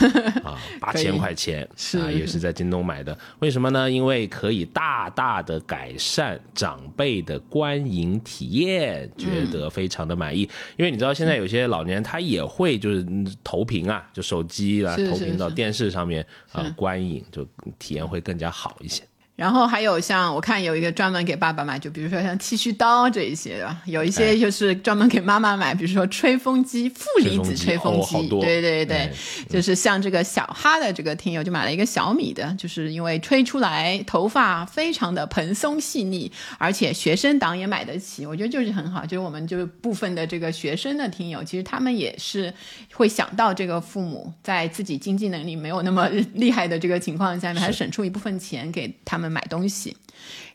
[0.46, 1.68] 啊，八千块钱
[2.00, 2.38] 啊，也是。
[2.38, 3.18] 在京东买的。
[3.40, 3.90] 为什么呢？
[3.90, 10.42] 因为可以大大的改善长辈的观影体验，觉得非常的满意。
[10.78, 17.48] 因为你知道现在有些老年人他也会就是嗯投屏啊，就手机啊投屏到电视上面啊观影，就
[17.78, 19.04] 体验会更加好一些。
[19.38, 29.14] 然后还有像我看有一个专门给爸爸买，就比如说像剃须刀这一些的，有一些就是专门给妈妈买，比如说吹风机、负离子吹风机，风机哦对对对，哎
[29.48, 39.06] 就是像这个小哈的这个听友就买了一个小米的，就是因为吹出来头发非常的蓬松细腻，而且学生党也买得起，我觉得就是很好。
[39.06, 42.52] 就是我们就是部分的这个学生的听友，其实他们也是
[42.96, 49.96] 会想到这个父母在自己经济能力没有那么厉害的这个情况下面，还省出一部分钱给他们买东西。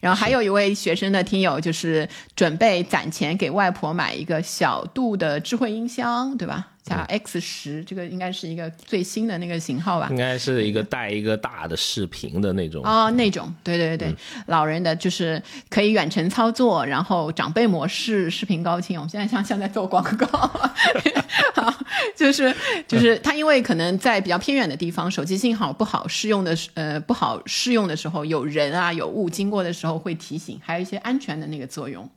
[0.00, 6.71] 然后还有一位学生的听友，就是准备攒钱给外婆买一个小度的智慧音箱，对吧？
[6.82, 10.16] 叫 X 十，这个应该是一个最新的那个型号吧应？
[10.16, 12.84] 该是一个带一个大的视频的那种。
[12.84, 14.14] 哦，那种，对对对，
[14.46, 18.98] 老人的就是可以远程操作，然后长辈模式、视频高清。
[18.98, 20.26] 我们现在像像在做广告，
[21.54, 21.72] 好
[22.16, 22.52] 就是
[22.88, 32.10] 就是它，因为可能在比较偏远的地方，手机信号不好适用的时呃不好适用的时候，有人啊有物经过的时候会提醒，还有一些安全的那个作用，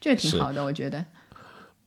[0.00, 1.04] 这个挺好的，我觉得。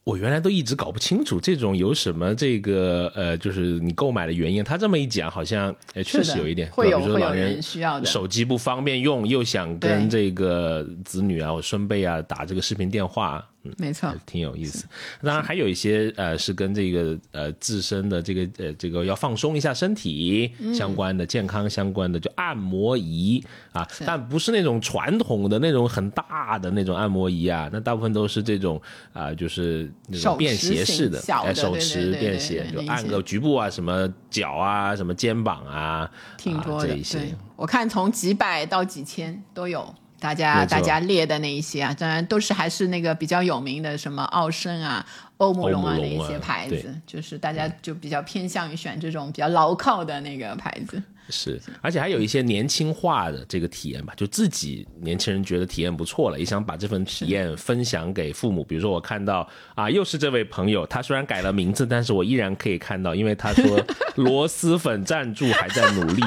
[0.04, 4.64] 我原来都一直搞不清楚这种有什么这个呃，就是你购买的原因。
[4.64, 14.14] 他这么一讲，好像呃确实有一点，会对比如说老有会有人需要的手机不方便用，又想跟这个子女啊或孙辈啊打这个视频电话，嗯，没错。
[14.26, 14.86] 挺有意思。
[15.22, 23.44] 当然还有一些呃是跟这个呃自身的这个呃这个要放松一下身体相关的、健康相关的，就按摩仪
[23.74, 28.82] 啊，但不是那种传统的那种很大的那种按摩仪啊，那大部分都是这种
[29.12, 37.18] 啊、就是那种便携式的型，小的哎，手持便携对，就按个局部啊，什么脚啊，什么肩膀啊，啊挺多的，这一些。
[37.18, 39.94] 对，我看从几百到几千都有。
[40.20, 45.06] 大家大家列的那一些啊，当然都是还是那个比较有名的，什么奥盛啊、
[45.38, 51.02] 欧姆龙啊那一些牌对子，就是大家就比较偏向于选这种比较牢靠的那个牌子。
[51.32, 58.64] 是，而且还有一些年轻化的这个体验吧，就自己年轻人觉得体验不错了，也想把这份体验分享给父母。
[58.64, 63.80] 比如说，我看到啊，又是这位朋友，他虽然改了名字，但是我依然可以看到，因为他说
[64.18, 66.24] 螺蛳粉赞助还在努力。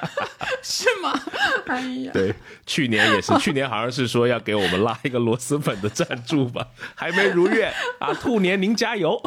[0.62, 1.12] 是吗？
[1.66, 2.34] 哎呀，对，
[2.66, 8.12] 去年也是， 去年好像是说要给我们拉一个螺蛳粉的赞助吧， 还没如愿啊！
[8.14, 9.20] 兔年您加油！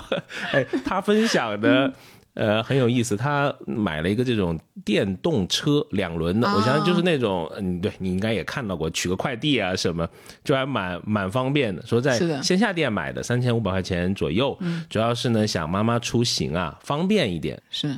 [0.53, 1.93] 哎，他分享的。
[2.35, 10.05] 呃，很有意思，他买了一个这种电动车两轮的，我相信就是那种，嗯，对你应该也看到过，取个快递啊什么，
[10.43, 11.81] 就还蛮蛮方便的。
[11.85, 14.59] 说在线下店买的，三千五百块钱左右，
[14.89, 17.57] 主要是呢想妈妈出行啊方便一点。
[17.69, 17.95] 是，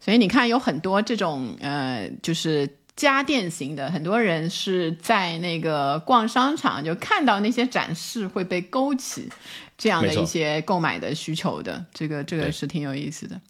[0.00, 2.68] 所以你看有很多这种呃，就是。
[2.96, 9.28] 家电型的，很多人是在那个逛商场就看到那些展示会被勾起，
[9.76, 13.40] 这样的一些购买的需求的，这个这个是挺有意思的。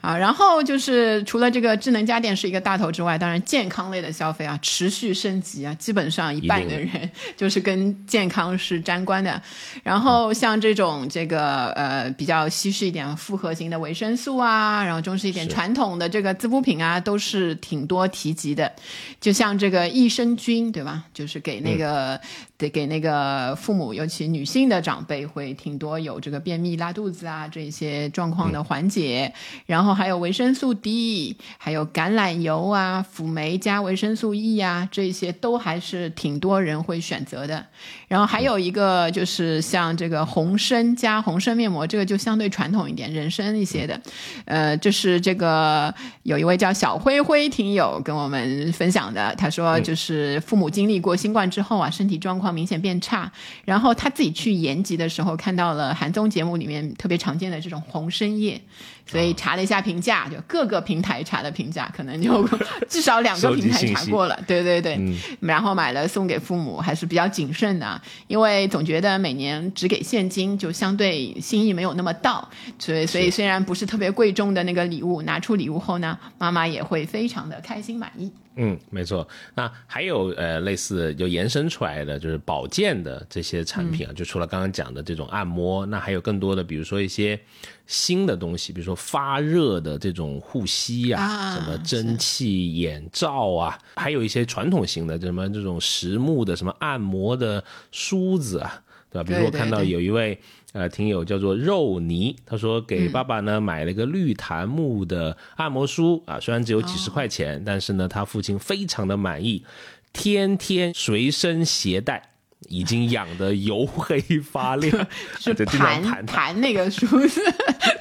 [0.00, 9.40] 啊，然后就是除了这个智能家电是一个大头之外，当然健康类的消费啊持续升级啊，基本上一半的人就是跟健康是沾关的。
[9.82, 18.72] 然后像这种这个呃比较稀释一点复合型的维生素啊，然后中式一点传统的这个滋补品啊，都是挺多提及的。
[19.20, 21.04] 就像这个益生菌，对吧？
[21.12, 22.18] 就是给那个
[22.56, 29.34] 得、给那个父母，尤其女性的长辈会挺多有这个便秘、拉肚子啊这些状况的缓解。
[29.66, 37.66] 然后还有维生素 D，还有橄榄油啊、辅酶加维生素 E 啊，这些都还是挺多人会选择的。
[38.08, 44.00] 然后还有一个就是像这个红参加红参面膜，这个就相对传统一点、人参一些的。
[44.46, 53.30] 呃，就是这个有一位叫小灰灰听友跟我们分享的，他说就是父母经历过新冠之后啊，身体状况明显变差，
[53.64, 58.60] 然后他自己去延吉的时候看到了韩综节目里面特别常见的这种红参叶。
[59.08, 62.46] 所以查了一下评价，就各个平台查的评价，可能就
[62.88, 64.38] 至少两个平台查过了。
[64.46, 65.00] 对对对，
[65.40, 72.46] 然后买了送给父母，还是比较谨慎的，因为总觉得每年只给现金，就相对心意没有那么到。
[72.78, 78.30] 所以所以虽然不是特别贵重的那个礼物，拿出礼物后呢，妈妈也会非常的开心满意。
[78.60, 79.26] 嗯，没错。
[79.54, 87.38] 那还有呃，类似就延伸出来的就是保健的这些产品啊，就除了刚刚讲的这种按摩，那还有更多的，比如说一些
[87.86, 99.24] 新的东西，比如说发热的这种护膝啊，啊什么蒸汽眼罩啊，还有一些传统型的什么这种实木的什么按摩的梳子啊，对吧？
[99.24, 100.38] 比如说我看到有一位。
[100.74, 109.64] 呃，听友叫做肉泥，他说给爸爸呢、买了个绿檀木的按摩梳啊，虽然只有几十块钱，但是呢，他父亲非常的满意，
[110.12, 112.22] 天天随身携带，
[112.68, 115.06] 已经养得油黑发亮，
[115.40, 116.26] 是就经常盘盘。
[116.26, 117.40] 盘那个梳子，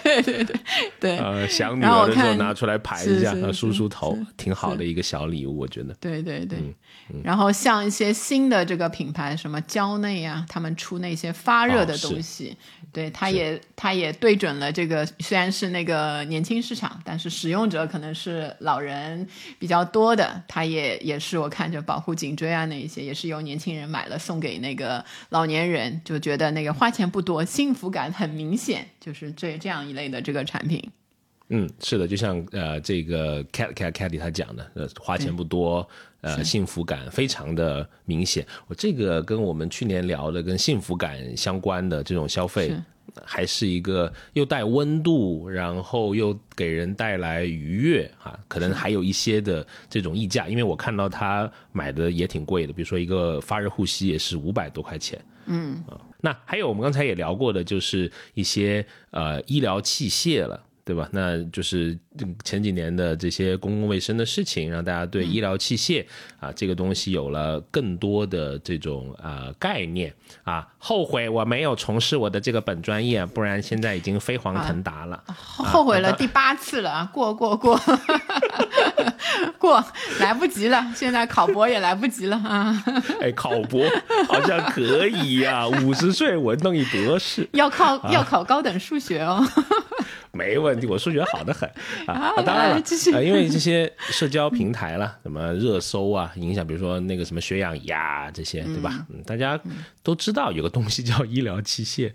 [0.07, 0.55] 对对对。
[0.99, 1.17] 对。
[1.17, 5.93] 呃，想女儿的时候拿出来排一下，梳梳头，挺好的一个小礼物，我觉得。
[5.99, 12.55] 对对对，嗯然后像一些新的这个品牌，什么蕉内啊，他们出那些发热的东西，
[12.91, 19.27] 对，它也它也对准了这个虽然是那个年轻市场，但是使用者可能是老人
[19.57, 30.83] 比较多的，它也也是我看着保护颈椎啊那一些，也是由年轻人买了送给那个老年人，就觉得那个花钱不多，幸福感很明显，就是这这样一类的这个产品。
[31.49, 35.87] 嗯，是的，就像呃，这个 Cat Cat Catty 他讲的，呃，花钱不多，
[36.19, 38.45] 呃，幸福感非常的明显。
[38.67, 42.83] 我这个跟我们去年聊的跟幸福感相关的这种消费是，
[43.23, 55.17] 还是一个又带温度，然后又给人带来愉悦啊，可能还有一些的这种溢价，因为我看到他买的也挺贵的，比如说一个发热护膝也是五百多块钱。
[55.45, 60.63] 嗯啊，那还有我们刚才也聊过的，就是一些呃医疗器械了。
[60.87, 61.09] 对吧？
[61.11, 66.05] 那就是嗯前几年的这些公共卫生的事情，让大家对医疗器械
[66.39, 70.13] 啊这个东西有了更多的这种啊、概念
[70.43, 70.65] 啊。
[70.77, 75.21] 后悔我没有从事我的这个本专业，不然现在已经飞黄腾达了。
[75.27, 77.11] 后后悔了第八次了啊！
[77.13, 77.77] 过过过
[79.57, 79.83] 过，
[80.19, 82.83] 来不及了，现在考博也来不及了啊！
[83.21, 83.83] 哎，考博
[84.27, 87.47] 好像可以呀、五十岁我弄一博士。
[87.53, 89.45] 要考要考高等数学哦。
[90.33, 91.67] 没问题，我数学好的很
[92.05, 92.31] 啊。
[92.45, 99.03] 当然了续，呃，因为这些社交平台啦，什么热搜啊，影响，比如说那个什么血氧仪啊这些，对吧？
[99.09, 99.59] 嗯，大家
[100.03, 102.11] 都知道有个东西叫医疗器械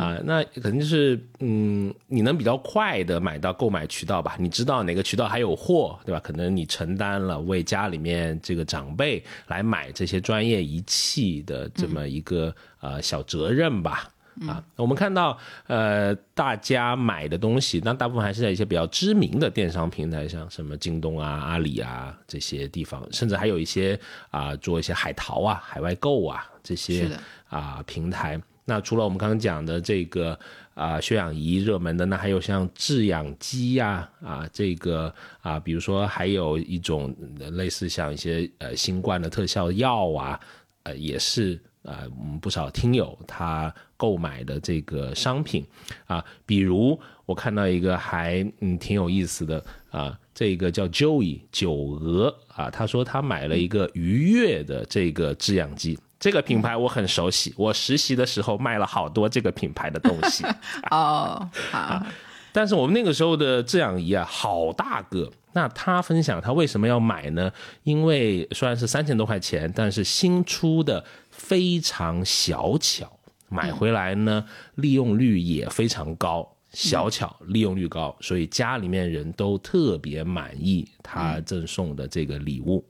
[0.00, 4.36] 啊，那可能就是嗯，你能比较快的买到购买渠道吧？
[4.38, 6.20] 你知道哪个渠道还有货，对吧？
[6.24, 14.10] 可能你承担了为家里面这个长辈来买这些专业仪器的这么一个呃小责任吧。
[14.46, 23.98] 啊，我们看到，呃，大家买的东西，那大部分还是在一些比较知名的电商平台上，什么京东啊、阿里啊这些地方，甚至还有一些
[24.28, 27.08] 啊、做一些海淘啊、海外购啊这些
[27.48, 28.38] 啊、平台。
[28.66, 30.38] 那除了我们刚刚讲的这个
[30.76, 37.16] 啊、血氧仪热门的，那还有像制氧机呀啊这个啊，比如说还有一种
[37.52, 40.38] 类似像一些呃新冠的特效药啊，
[40.82, 45.64] 呃也是啊、我们不少听友他购买的这个商品
[46.06, 55.96] 啊，比如我看到一个还嗯挺有意思的啊，这个叫 Joey 九鹅啊，他说他买了一个愉悦的这个制氧机。
[56.18, 60.44] 这个品牌我很熟悉，我实习的时候卖了好多这个品牌的东西。
[60.90, 62.04] 哦，好，
[62.52, 65.30] 但是我们那个时候的制氧仪啊，好大个。
[65.52, 67.50] 那他分享他为什么要买呢？
[67.82, 73.10] 因为虽然是三千多块钱，但是新出的非常小巧
[73.48, 74.44] 买回来呢
[74.74, 76.46] 利用率也非常高。
[76.72, 82.84] 小巧，利用率高，所以家里面人都特别满意他赠送的这个礼物。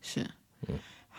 [0.00, 0.30] 是，嗯，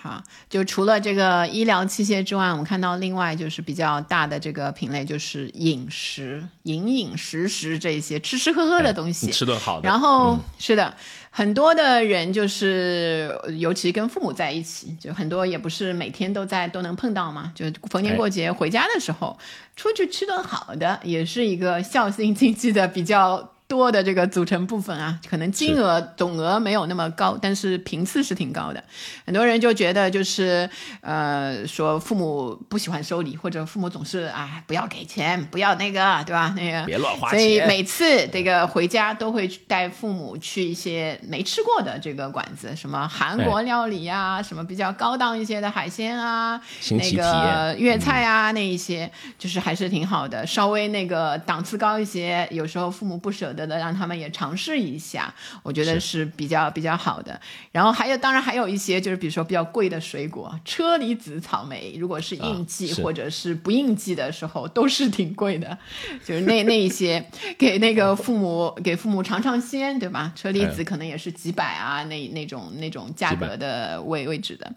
[0.01, 9.89] 好，就除了这个医疗器械之外，我们看到另外就是比较大的这个品类，就是饮食、饮饮食食这些吃吃喝喝的东西，吃顿好的。
[9.89, 10.95] 然后是的。
[11.31, 17.51] 很多的人就是，尤其跟父母在一起，就很多也不是每天都在都能碰到嘛。
[17.53, 19.37] 就逢年过节回家的时候，
[19.75, 23.53] 出去吃顿好的，也是一个孝心经济的比较。
[23.69, 28.83] 多的这个组成部分啊，可能金额总额没有那么高，但是频次是挺高的。
[29.27, 30.67] 很多人就觉得就是
[31.01, 36.51] 呃，说父母不喜欢收礼，或者父母总是啊不要给钱，不要那个，对吧？
[36.57, 37.39] 那个 别乱花钱。
[37.39, 46.59] 所以每次这个回家都会带父母去一些没吃过的这个馆子，什么韩国料理呀，什么比较高档一些的海鲜啊，
[46.89, 50.43] 那个粤菜啊，那一些就是还是挺好的。
[50.47, 53.58] 稍微那个档次高一些，有时候父母不舍得。
[53.65, 55.33] 的让他们也尝试一下，
[55.63, 57.39] 我觉得是比较比较好的。
[57.71, 65.77] 然后还有，当然还有一些就是比如说比较贵的水果，车厘子、草莓，如果是应季或者是不应季的时候，都是挺贵的。
[66.25, 67.23] 就是那那一些
[67.57, 70.31] 给那个父母给父母尝尝鲜，对吧？
[70.35, 74.71] 车厘子可能也是几百啊，那那种那种价格的位位置的。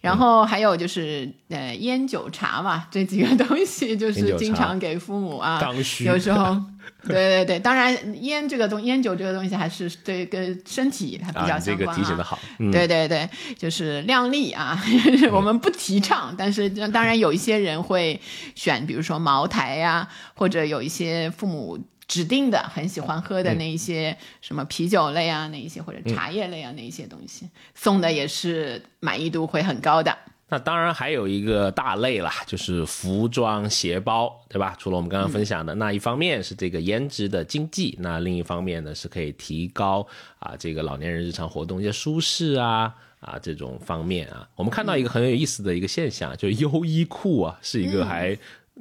[0.00, 5.58] 然后还有就是呃烟酒茶嘛，这几个 东西就是经常给父母啊，
[6.04, 6.56] 有时候。
[7.06, 11.60] 对对对，当然烟这个东烟酒这个东西还是对跟身体还比较相关啊。
[11.64, 12.38] 这个提醒的好，
[12.72, 14.80] 对对对，就是量力啊，
[15.32, 18.20] 我们不提倡，但是当然有一些人会
[18.54, 30.16] 选，比如说茅台呀，或者有一些父母指定的很喜欢喝的那一些什么啤酒类啊，那一些或者茶叶类啊那一些东西，送的也是满意度会很高的。
[30.50, 34.74] 那当然还有一个大类啦，就是服装鞋包，对吧？
[34.78, 40.06] 除了我们刚刚分享的那一方面是这个颜值的经济，那另一方面呢是可以提高
[40.38, 44.48] 啊这个老年人日常活动一些舒适啊啊这种方面啊。
[44.56, 48.36] 我们看到一个很有意思的一个现象，就是优衣库啊是一个还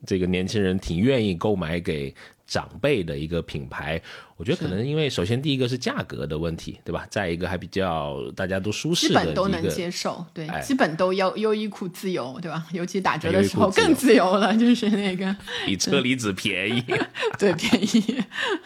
[0.05, 2.15] 这个年轻人挺愿意购买给。
[2.48, 4.02] 长辈的一个品牌，
[4.38, 7.06] 我觉得可能因为首先第一个是价格的问题，对吧？
[7.10, 12.66] 再一个还比较大家都舒适，基本都能接受，对，基本都优优衣库自由，对吧？
[12.72, 15.36] 尤其打折的时候更自由了， 就是那个
[15.66, 16.82] 比车厘子便宜，
[17.38, 18.24] 对，便宜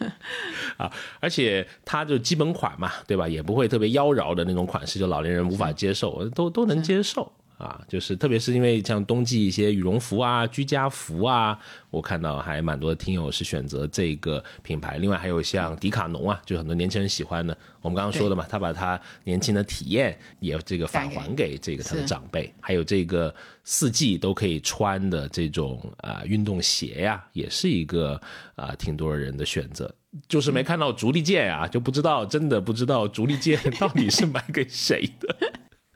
[0.77, 0.91] 啊！
[1.19, 3.27] 而且它就基本款嘛，对吧？
[3.27, 7.31] 也不会特别妖娆的那种款式，就老年人无法接受，都都能接受。
[7.61, 11.57] 啊，就是特别是因为像冬季一些羽绒服啊、居家服啊，
[11.91, 14.97] 我看到还蛮多的听友是选择这个品牌。
[14.97, 17.55] 另外还有像迪卡侬啊，就很多年轻人喜欢的。
[17.81, 22.51] 我们刚刚说的嘛，他把他年轻的体验也这个返还给这个他的长辈。
[22.59, 23.33] 还有这个
[23.63, 28.19] 四季都可以穿的这种啊运动鞋呀，也是一个
[28.55, 29.93] 啊挺多人的选择。
[30.27, 35.35] 就是没看到足力健啊，就不知道真的不知道足力健到底是买给谁的。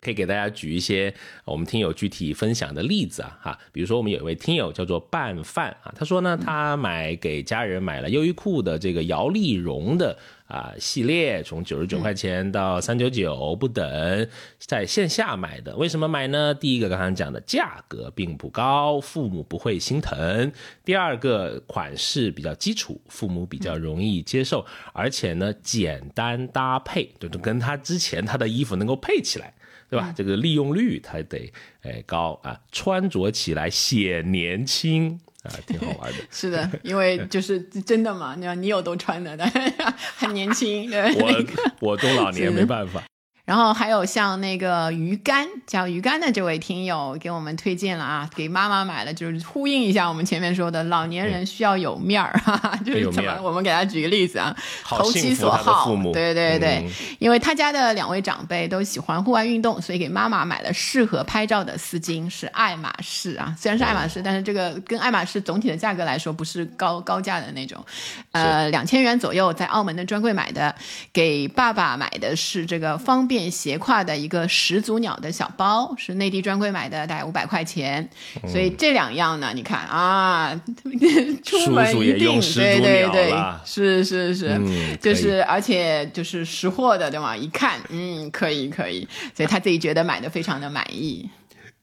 [0.06, 1.12] 可以给大家举一些
[1.46, 14.28] 我们听友具体分享的例子啊，哈，比如说我们有一位听友叫做拌饭啊，他说呢，他买给家人买了优衣库的这个摇粒绒的啊系列，从九十九块钱到三九九不等，
[14.60, 15.76] 在线下买的。
[15.76, 16.54] 为什么买呢？
[16.54, 20.52] 第一个刚刚讲的价格并不高，父母不会心疼；
[20.84, 29.52] 第二个款式比较基础，父母比较容易接受，而且呢简单搭配，就跟他之前他的衣服能够配起来。
[29.90, 30.14] 对吧？
[30.16, 36.18] 这个利用率它得哎高啊，穿着起来显年轻啊， 挺好玩的。
[36.32, 39.38] 是的，因为就是真的嘛，你你有都穿的，
[40.18, 40.90] 很年轻。
[40.92, 41.46] 我
[41.82, 43.04] 我中老年没办法。
[43.46, 53.40] 然后还有像那个鱼竿，叫鱼竿的这位听友给我们推荐了啊，给妈妈买了，就是呼应一下我们前面说的，老年人需要有面儿，哈哈， 就是怎么？
[53.44, 56.90] 我们给他举个例子啊，投其所好，对对对，
[57.20, 67.86] 因为他家的两位长辈都喜欢户外运动，所以给妈妈买了适合拍照的丝巾，是爱马仕啊，虽然是爱马仕，但是这个跟爱马仕总体的价格来说不是高高价的那种，
[68.32, 70.74] 呃，两千元左右，在澳门的专柜买的，
[71.14, 73.35] 给爸爸买的是这个方便。
[73.50, 78.10] 斜挎的一个始祖鸟的小包是内地专柜买的，大概五百块钱。
[78.48, 80.60] 所以这两样呢，你看啊，
[81.44, 83.34] 出门一定对对对，
[83.66, 84.60] 是是是，
[85.02, 87.36] 就是而且就是识货的对吗？
[87.36, 91.30] 一看，嗯，可以可以，所以他自己觉得买的非常的满意，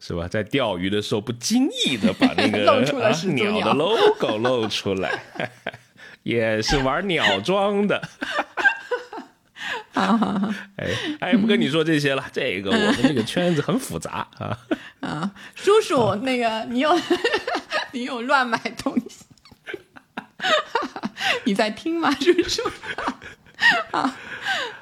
[0.00, 0.26] 是吧？
[0.28, 5.22] 在钓鱼的时候不经意的把那个 露出了鸟的 logo 露出来，
[6.22, 8.00] 也是玩鸟装的。
[10.76, 10.88] 哎
[11.20, 14.58] 哎，不跟你说这些了， 这个我们这个圈子很复杂啊。
[15.00, 16.98] 啊，叔叔，那个你有
[17.92, 19.24] 你有乱买东西？
[21.44, 22.62] 你在听吗，叔叔？
[23.92, 24.16] 啊，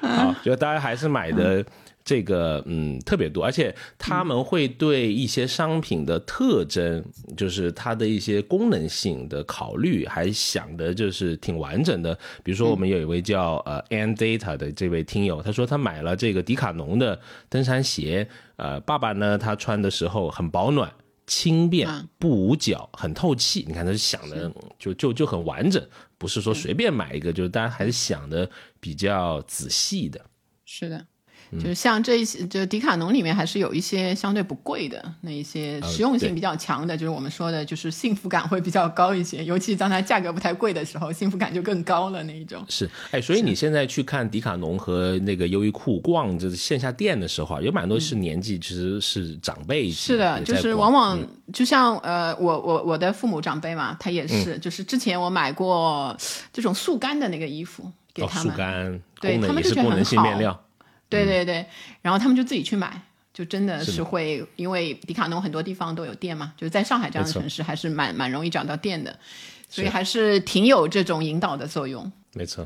[0.01, 1.63] 好，就大家还是买的。
[2.11, 7.01] 这个嗯特别多，而且他们会对一些商品的特征，
[7.37, 12.13] 就是它的一些功能性的考虑，还想的就是挺完整的。
[12.43, 20.91] 比如说，我们有一位叫呃 An Data 的这位听友，他说他买了这个迪卡侬的登山鞋，呃，爸爸呢他穿的时候很保暖、
[21.25, 21.87] 轻便、
[22.19, 23.63] 不捂脚、很透气。
[23.65, 25.81] 你看他想的就就就很完整，
[26.17, 28.49] 不是说随便买一个，就是大家还是想的
[28.81, 30.19] 比较仔细的。
[30.65, 31.05] 是的。
[31.59, 39.43] 就是像这一些，就迪卡侬里面还是有一些相对不贵的那一些实用性比较强的，就是我们说的，就是幸福感会比较高一些。
[39.43, 42.63] 尤其当它价格不太贵的时候， 幸福感就更高了那一种。
[42.69, 49.91] 是，哎，所以你现在去看迪卡侬和那个优衣库逛就是线下店的时候啊，有蛮多是年纪其实是长辈。
[49.91, 51.19] 是的，就是往往
[51.51, 56.15] 就像呃，我我我的父母长辈嘛，他也是，就是之前我买过
[56.53, 60.57] 这种速干的那个衣服给他们，速干，对他们就是功能性面料。
[61.11, 61.65] 对对对，
[62.01, 62.99] 然后他们就自己去买，
[63.33, 69.19] 就真的是会，因为迪卡侬很多地方都有店嘛，就是在上海这样的城市还是蛮蛮容易找到店的，
[69.69, 72.11] 所以还是挺有这种引导的作用。
[72.33, 72.65] 没错。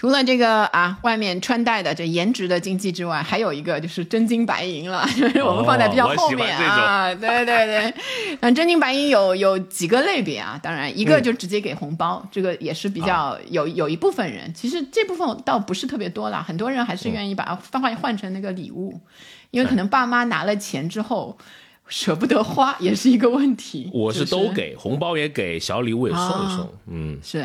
[0.00, 7.14] 除了这个啊，外面穿戴的这颜值的经济之外，还有一个就是真金白银了， 就是我们放在比较后面啊。
[7.14, 7.94] 对对对，
[8.40, 10.58] 那真金白银有有几个类别啊？
[10.62, 18.98] 当然，一个就直接给红包，这个也是比较有有一部分人，其实这部分倒不是特别多啦，很多人还是愿意把它换换成那个礼物，
[19.50, 21.36] 因为可能爸妈拿了钱之后。
[21.90, 23.90] 舍不得花也是一个问题。
[23.92, 26.72] 我是都给红包也给，小礼物也送一送。
[26.86, 27.38] 嗯，是。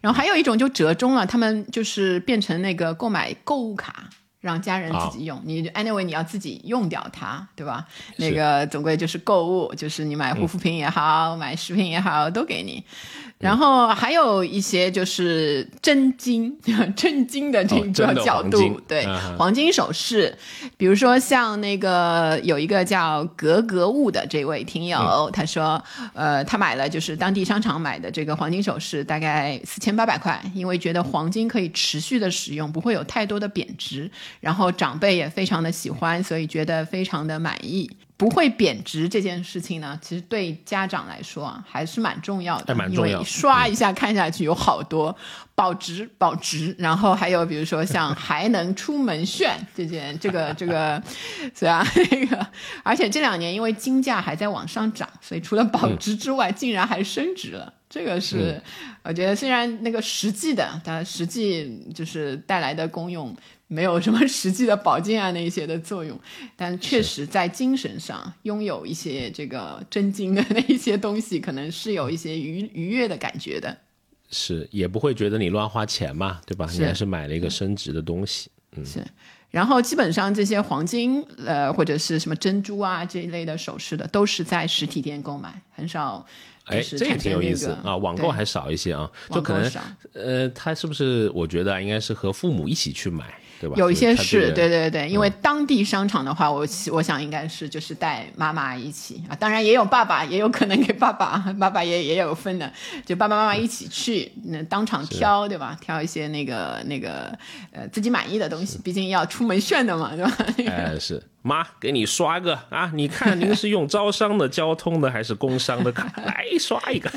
[0.00, 4.08] 然后还有一种就折中了，他们就是变成那个购买购物卡，
[4.40, 5.40] 让家人自己用。
[5.44, 7.86] 你 anyway 你要自己用掉它，对吧？
[8.16, 12.82] 那个总归就是购物，就是你买护肤品也好，买食品也好，都给你。
[13.40, 16.54] 然后还有一些就是真金，
[16.94, 19.06] 真金的这个角度，对
[19.38, 20.36] 黄金首饰，
[20.76, 25.82] 比如说像那个有一个叫格格物的这位听友，他说，
[26.12, 34.10] 呃，他买了就是当地商场买的这个黄金首饰，大概四千八百块，因为觉得黄金可以持续的使用，不会有太多的贬值，
[34.40, 37.90] 然后长辈也非常的喜欢，所以觉得非常的满意。
[38.20, 42.74] 不会贬值这件事情呢，其实对家长来说啊，还是蛮重要的。
[42.74, 43.24] 蛮重要。
[43.24, 45.16] 刷一下看下去，有好多
[45.54, 46.76] 保值保值。
[46.78, 51.02] 然后还有比如说像还能出门炫这件，这个这个，
[51.58, 52.46] 是啊，那个。
[52.82, 57.72] 而且这两年因为金价还在往上涨，所以除了保值之外，竟然还升值了。
[57.88, 58.62] 这个是
[59.02, 63.34] 我觉得虽然那个实际的，它实际就是带来的功用。
[63.72, 66.18] 没有什么实际的保健啊那些的作用，
[66.56, 73.78] 但确实在精神上拥有一些这个真经的那一些东西，可能是有一些愉愉悦的感觉的。
[74.32, 76.68] 是，也不会觉得你乱花钱嘛，对吧？
[76.72, 78.50] 你还是买了一个升值的东西。
[78.76, 79.04] 嗯，是。
[79.50, 86.26] 然后基本上这些黄金呃或者是什么珍珠啊这一类的首饰的，都是在实体店购买，很少。
[86.66, 89.72] 哎，这也挺有意思啊，网购还少一些啊，就可能
[90.12, 91.30] 呃，他是不是？
[91.30, 93.24] 我觉得应该是和父母一起去买。
[93.76, 102.72] 有一些是对对对，因为当地商场的话，我我想应该是就是带妈妈一起啊，当然也有爸爸，也有可能给爸爸，爸爸也也有分的，
[103.04, 105.76] 就爸爸妈妈一起去，那当场挑对吧？
[105.80, 107.36] 挑一些那个那个
[107.72, 110.36] 呃自己满意的东西，毕竟要出门炫的嘛，对吧？
[110.66, 111.22] 哎是。
[111.42, 112.90] 妈，给你刷个啊！
[112.94, 116.06] 你看您是用招商的、交通的还是工商的卡？
[116.22, 117.10] 来刷一个。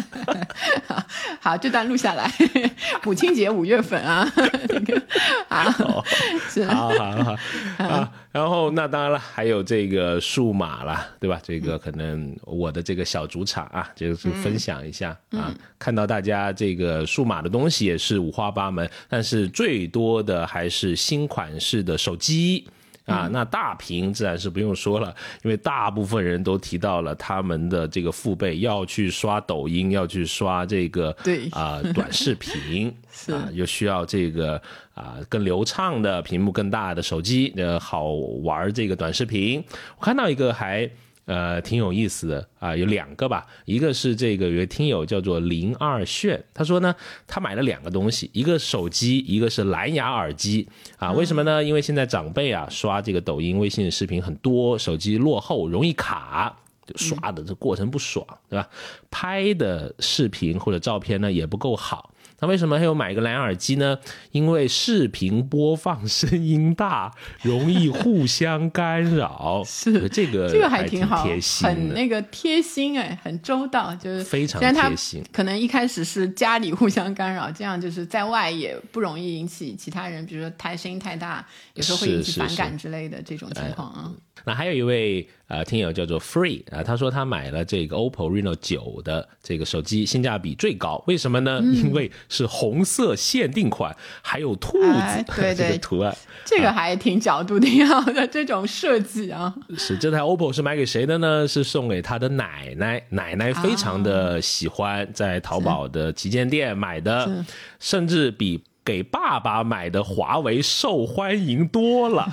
[1.42, 2.32] 好，这段录下来。
[3.04, 4.32] 母亲节五月份啊，
[4.70, 5.02] 那个
[5.50, 6.04] 好，
[6.50, 7.38] 是好好好
[7.86, 8.10] 啊。
[8.32, 11.40] 然后那当然了，还有这个数码了，对吧？
[11.44, 15.54] 这个可能我的这个小主场啊，就是分享一下啊。
[15.78, 22.66] 看到大家这个数码的东西也是五花八门，但是最多的还是新款式的手机。
[23.06, 32.94] 啊，那大屏自然是不用说了，因为大部分人都提到了他们的这个父辈要去刷抖音，要去刷这个对啊短视频，
[33.28, 34.62] 啊又需要这个
[34.94, 38.12] 啊更流畅的屏幕更大的手机，呃好
[38.44, 39.64] 玩这个短视频。
[39.98, 40.90] 我看到一个还。
[41.26, 46.94] 呃，挺有意思的啊，有两个吧，一个是这个有个听友叫做零二炫，他说呢，
[47.26, 50.68] 他买了两个东西，一个手机，一个是蓝牙耳机
[50.98, 51.64] 啊，为什么呢？
[51.64, 56.54] 因为现在长辈啊刷这个抖音、微信的视频很多，手机落后，容易卡，
[56.86, 58.68] 就刷的这过程不爽，对吧？
[59.10, 62.13] 拍的视频或者照片呢也不够好。
[62.44, 63.98] 那为什么还有买一个蓝牙耳机呢？
[64.32, 67.10] 因为视频播放声音大，
[67.42, 69.64] 容易互相干扰。
[69.66, 75.24] 是这个这个还挺好，贴心，很那个贴心哎，很周到，就是非常贴心。
[75.32, 84.12] 可能一开始是家里互相干扰，这样就是在外也不容易引起其他人，比如说太声音太大，有时候会引起反感之类的这种情况啊。
[84.46, 91.62] 那还有一位呃听友叫做 Free 啊、他说他买了这个 OPPO Reno 九的这个手机，性价比最高，为什么呢？
[91.64, 96.18] 嗯因为是红色限定款，还有兔子、哎 对这个对图案。
[96.44, 101.48] 这个还挺角度挺好的， 这种设计啊，是这台 OPPO 是买给谁的呢？
[101.48, 107.46] 是送给他的奶奶，奶奶非常的喜欢，在淘宝的旗舰店买的是，
[107.80, 108.64] 甚至比。
[108.86, 112.30] 给爸爸买的华为受欢迎多了，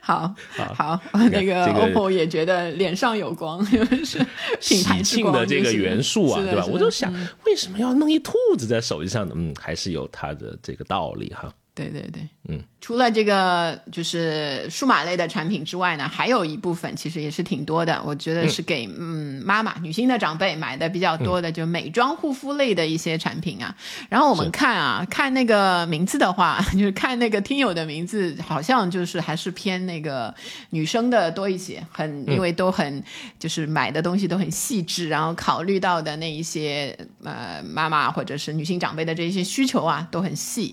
[0.00, 0.34] 好
[0.74, 3.64] 好，看 那个 OPPO 也觉得脸上有光，
[4.04, 4.18] 是
[4.60, 6.64] 品牌之喜庆的这个元素啊，对吧？
[6.66, 7.12] 我就想，
[7.44, 9.34] 为什么要弄一兔子在手机上呢？
[9.36, 11.52] 嗯，还是有它的这个道理哈。
[11.74, 18.00] 对对对，嗯，除了这个就是数码类的产品之外呢，还有一部分其实也是挺多的。
[18.04, 23.74] 我觉得是给嗯妈妈、女性的长辈买的比较多的，就美妆护肤类的一些产品啊。
[24.08, 30.32] 然后我们看啊，看那个名字的话，就是看那个听友的名字，好像就是还是偏那个
[30.70, 33.02] 女生的多一些，很因为都很
[33.40, 40.72] 就是买的东西都很细致，然后考虑到的那一些呃妈妈或者是女性长辈的这些需求啊都很细，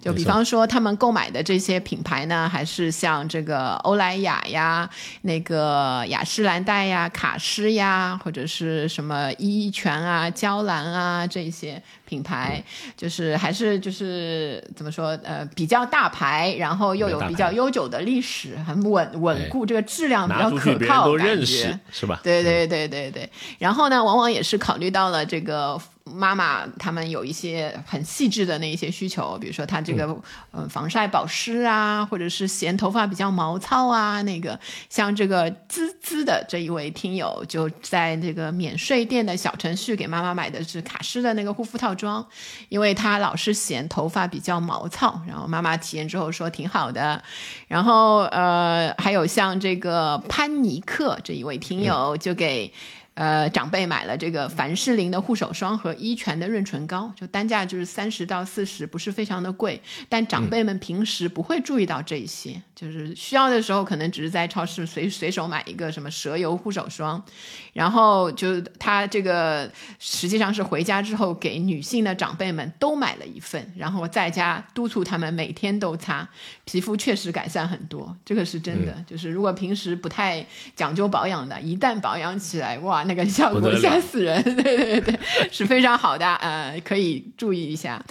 [0.00, 4.86] 就比没错方说他们购买的这些品牌呢，还是像这个欧莱雅呀、
[5.22, 11.82] 那个雅诗兰黛呀、卡诗呀，或者是什么依泉啊、娇兰啊这些。
[12.06, 12.62] 品牌，
[12.96, 21.34] 就是还是就是怎么说呃比较大牌，然后又有比较悠久的历史，很稳稳固，这个质量比较可靠，都感觉。
[21.34, 22.20] 认识，是吧？
[22.22, 23.28] 对对对对对，
[23.58, 42.24] 然后呢，往往也是考虑到了这个妈妈他们有一些很细致的那一些需求，比如说她这个嗯、呃防晒保湿啊，或者是嫌头发比较毛糙啊，那个像这个滋滋的这一位听友就在这个免税店的小程序给妈妈买的是卡诗的那个护肤套装，
[42.68, 47.20] 因为她老是嫌头发比较毛糙，然后妈妈体验之后说挺好的，
[47.66, 52.72] 然后呃还有像这个潘尼克这一位听友就给。
[53.16, 59.80] 呃，长辈买了这个凡士林的护手霜和伊泉的润唇膏，就单价就是三十到四十，不是非常的贵。
[60.06, 67.24] 但长辈们平时不会注意到这些，就是需要的时候可能只是在超市随随手买一个什么蛇油护手霜，
[67.72, 76.28] 然后就他这个实际上是回家之后给女性的长辈们都买了一份，然后在家督促他们每天都擦，
[76.66, 78.94] 皮肤确实改善很多，这个是真的。
[79.06, 80.44] 就是如果平时不太
[80.74, 84.42] 讲究保养的，一旦保养起来，哇，那个效果吓死人！
[84.62, 85.18] 对对对，
[85.50, 88.04] 是非常好的，呃，可以注意一下。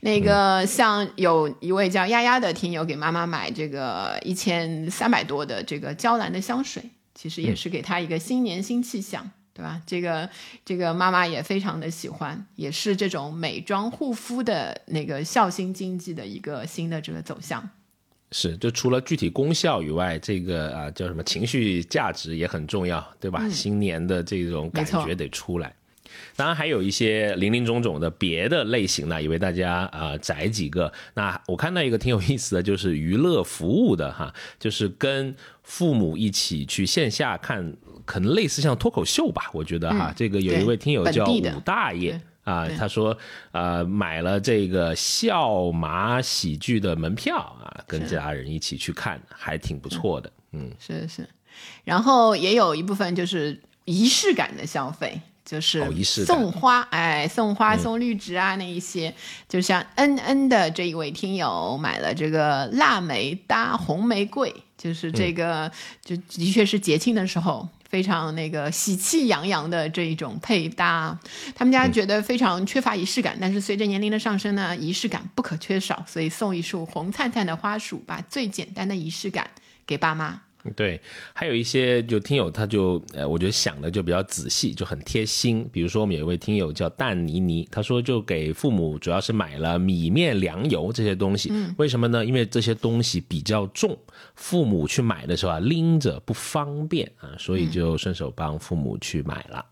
[0.00, 6.82] 那个像有一位叫丫丫的听友给妈妈买这个一千三百多的这个娇兰的香水，
[7.14, 9.30] 其实也是给她一个新年新气象。
[9.54, 9.78] 对吧？
[9.86, 10.26] 这个
[10.64, 17.68] 这个妈妈也非常的喜欢，也是这种美妆护肤的那个孝心经济的一个新的这个走向。
[18.32, 23.46] 是，就除了具体功效以外，这个啊叫什么情绪价值也很重要，对吧？
[23.50, 25.72] 新年的这种感觉得出来。
[26.34, 30.92] 当然还有一些零零总总的别的类型呢，也为大家啊、呃摘几个。
[31.14, 37.74] 那我看到一个挺有意思的，就是娱乐服务的哈，就是跟父母一起去线下看，
[38.04, 42.20] 可能类似像脱口秀吧，我觉得哈，嗯这个有一位听友叫武大爷对。
[42.44, 43.16] 啊，他说，
[43.52, 50.32] 呃，买了这个笑马喜剧的门票啊，跟家人一起去看，还挺不错的。
[50.50, 51.28] 嗯，是是，
[51.84, 55.84] 然后也有一部分就是仪式感的消费，就是
[56.24, 59.14] 送花，哎，送花送绿植啊，那一些，
[59.48, 65.70] 就像恩恩的这一位听友买了这个腊梅搭红玫瑰，就是这个，
[66.04, 67.68] 就的确是节庆的时候。
[67.92, 71.20] 非常那个喜气洋洋的这一种配搭，
[71.54, 79.50] 他们家觉得非常缺乏仪式感，但是随着年龄的上升呢，仪式感不可缺少，所以送一束红灿灿的花束，把最简单的仪式感
[79.86, 80.40] 给爸妈。
[80.76, 81.00] 对，
[81.32, 85.68] 还有一些就听友他就呃，我觉得想的就比较仔细，就很贴心。
[85.72, 92.24] 比如说我们有一位听友叫蛋妮妮，他说就给父母主要是买了米面粮油这些东西，为什么呢？
[92.24, 93.98] 因为这些东西比较重，
[94.36, 99.58] 父母去买的时候啊拎着不方便啊，所以就顺手帮父母去买了。
[99.58, 99.71] 嗯，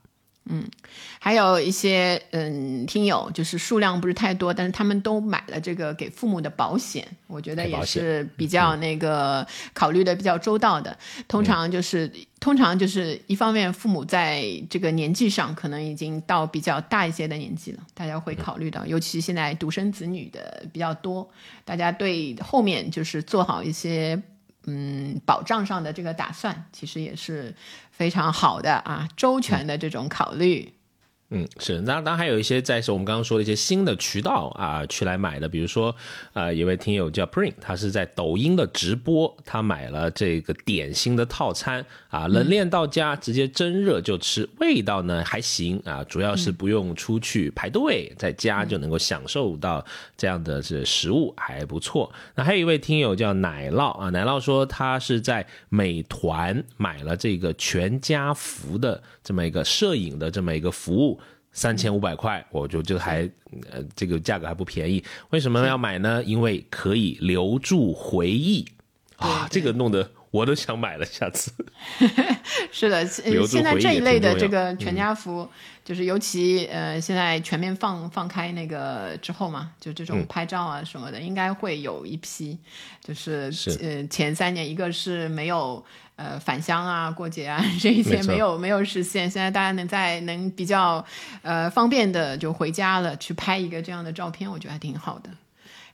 [1.20, 10.96] 还有一些嗯听友，就是数量不是太多，但是他们都买了这个给父母的保险，我觉得也是比较那个考虑的比较周到的。
[11.28, 12.10] 通常就是
[12.40, 21.28] 通常就是一方面，父母在这个年纪上可能已经到比较大一些的年纪了，大家会考虑到，尤其现在独生子女的比较多，
[21.64, 24.20] 大家对后面就是做好一些。
[24.66, 27.54] 嗯，保障上的这个打算，其实也是
[27.90, 30.74] 非常好的啊，周全的这种考虑。
[31.32, 35.94] 嗯，是，那当然还有一些在是我们刚刚说的一些新的渠道啊，去来买的，比如说，
[36.32, 52.12] 呃，有位听友叫 Prin，他是在抖音的直播，他买了这个点心的套餐啊，冷链到家直接蒸热就吃，味道呢还行啊，主要是不用出去排队，在家就能够享受到这样的这食物，还不错。
[52.34, 61.19] 那还有一位听友叫奶酪啊，奶酪说他是在美团买了这个全家福的这么一个摄影的这么一个服务。
[61.52, 63.28] 三千五百块，我就这个还，
[63.70, 65.02] 呃，这个价格还不便宜。
[65.30, 66.22] 为什么要买呢？
[66.24, 68.64] 因为可以留住回忆
[69.16, 69.48] 啊！
[69.50, 71.52] 这个弄得我都想买了，下次。
[72.70, 75.48] 是的，现在这一类的这个全家福，
[75.84, 82.56] 就是尤其呃，现在全面放放开那个之后嘛，就这种拍照啊什么的，应该会有一批，
[83.02, 85.84] 就是呃前三年一个是没有。
[86.22, 89.30] 呃，返乡啊，过节啊， 这一些没有没有实现。
[89.30, 91.02] 现在大家能在能比较
[91.40, 95.30] 呃方便的就回家了，去拍一个这样的照片，我觉得还挺好的。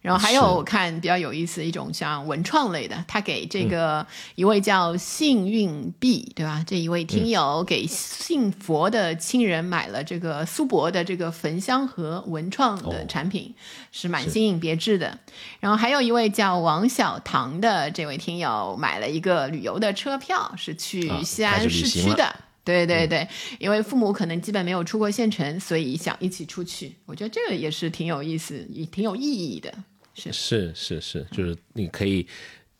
[0.06, 6.64] 然后还有我看比较有意思一种像文创类的，他给这个一位叫幸运币，对吧？
[6.64, 13.52] 这一位听友给信佛的亲人买了这个苏博的这个焚香盒文创的产品，
[13.90, 15.18] 是蛮新颖别致的。
[15.58, 22.32] 然后还有一位叫王小唐的这位听友买了一个旅游的车票，是去西安市区的。
[22.62, 23.26] 对对对，
[23.58, 26.94] 因为父母可能基本没有出过县城，所以想一起出去。
[27.06, 29.72] 我觉得这个也是挺有意思，也挺有意义的。
[30.16, 32.26] 是是是，就是你可以，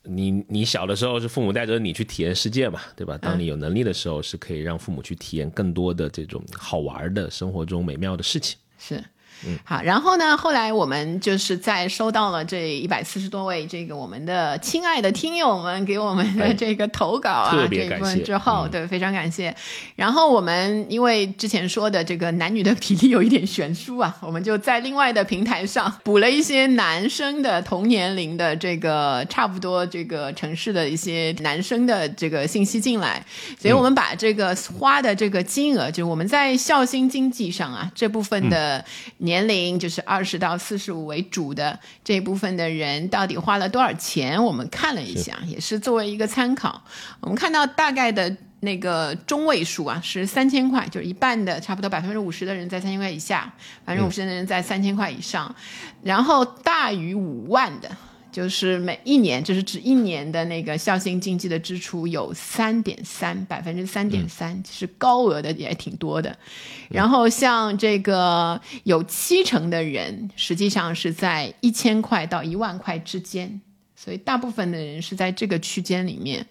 [0.03, 3.19] 你你小的时候是父母带着你去体验世界嘛，对吧？
[3.19, 8.59] 当你有能力的时候，是可以让父母去体验更多的这种好玩的生活中美妙的事情。
[8.79, 9.03] 是。
[9.45, 19.55] 嗯，好，然后呢，后来我们就是在收到了这一百四十多位这个我们的亲爱的听友们给我们的这个投稿啊，这一部分之后，对，非常感谢。
[19.95, 33.23] 然后我们因为之前说的这个男女的比例有一点悬殊啊，我们就在另外的平台上补了一些男生的同年龄的这个差不多这个城市的一些男生的这个信息进来，
[33.61, 38.83] 所以我们把这个花的这个金额，就是我们在孝心经济上啊这部分的。
[39.27, 44.43] 年龄就是二十到四十五为主的这一部分的人，到底花了多少钱？
[44.43, 46.81] 我们看了一下，也是作为一个参考。
[47.21, 53.53] 我们看到大概的那个中位数啊，是三千块，就是一半的，差不多百分之五十的人在三千块以下，
[53.85, 55.55] 百分之五十的人在三千块以上，
[56.03, 57.91] 然后大于五万的。
[58.37, 66.37] 就是每一年，就是指一年的那个孝心经济的支出有三点三百分之三点三，其实高额的也挺多的。
[66.91, 73.59] 然后像这个有七成的人，实际上是在一千块到一万块之间，
[73.95, 76.47] 所以大部分的人是在这个区间里面。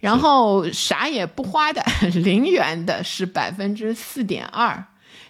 [0.00, 1.84] 然后啥也不花的
[2.24, 4.82] 零元的是百分之四点二。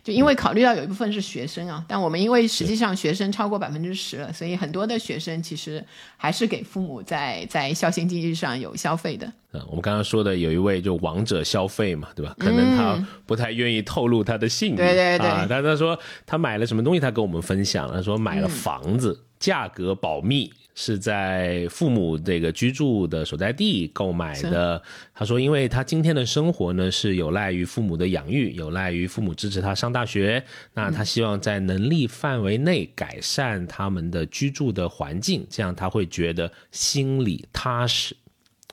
[0.07, 5.85] 就因为考虑到有一部分是学生啊，但我们因为实际上学生超过百分之十了，所以很多的学生其实
[6.17, 9.27] 还是给父母在在孝心经济上有消费的。
[9.51, 12.33] 嗯，我们刚刚说的有一位就王者消费嘛，对吧？
[12.39, 15.47] 可能他不太愿意透露他的姓名，对对对。
[15.49, 20.53] 但他说他买了什么东西，他跟我们分享，他说买了房子，价格保密。
[20.79, 24.81] 是在父母这个居住的所在地购买的。
[25.15, 30.45] 他说，因为他今天的生活呢是有赖于父母的养育，有赖于父母支持他上大学。
[30.75, 38.15] 那他希望在能力范围内改善他们的居住的环境，这样他会觉得心里踏实。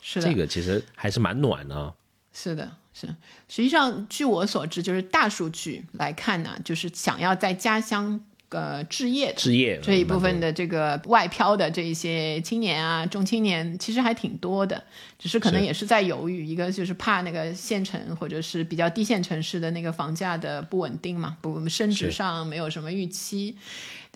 [0.02, 1.94] 是的，这个其实还是蛮暖的。
[2.34, 3.06] 是的，是。
[3.48, 8.22] 实际上，据我所知，就是大数据来看呢，就是想要在家乡。
[8.54, 14.80] 呃，置业置业这一部分的这个外漂的这一些青年啊，中青年其实还挺多的，
[15.18, 23.56] 只是可能也是在犹豫，一个就是怕那个县城或者是比较低线城市的那个房价的不稳定嘛，不升值上没有什么预期。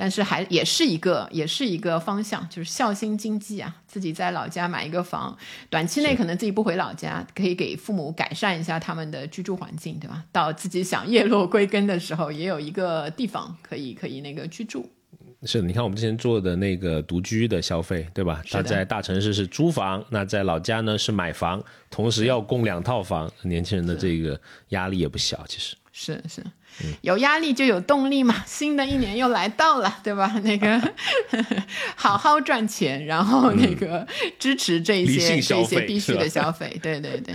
[0.00, 5.36] 但是还也是一个，也是一个方向，就是孝心经济啊，自己在老家买一个房，
[5.68, 10.22] 短期内可能自己不回老家，可以给父母改善一下他们的居住环境，对吧？
[10.30, 14.88] 到自己想叶落归根的时候，也有一个地方可以可以那个居住。
[15.42, 18.42] 是，你看我们之前做的那个独居的消费，对吧？
[18.50, 24.40] 他在大城市是租房，那在老家呢是买房，同时要供两套房，年轻人的这个
[24.70, 25.44] 压力也不小。
[25.46, 26.44] 其实是是，
[27.00, 28.44] 有压力就有动力嘛。
[28.46, 30.32] 新的一年又来到了，对吧？
[30.44, 30.80] 那个
[31.96, 34.06] 好好赚钱，然后那个
[34.38, 37.34] 支持这些这些必须的消费，对对对。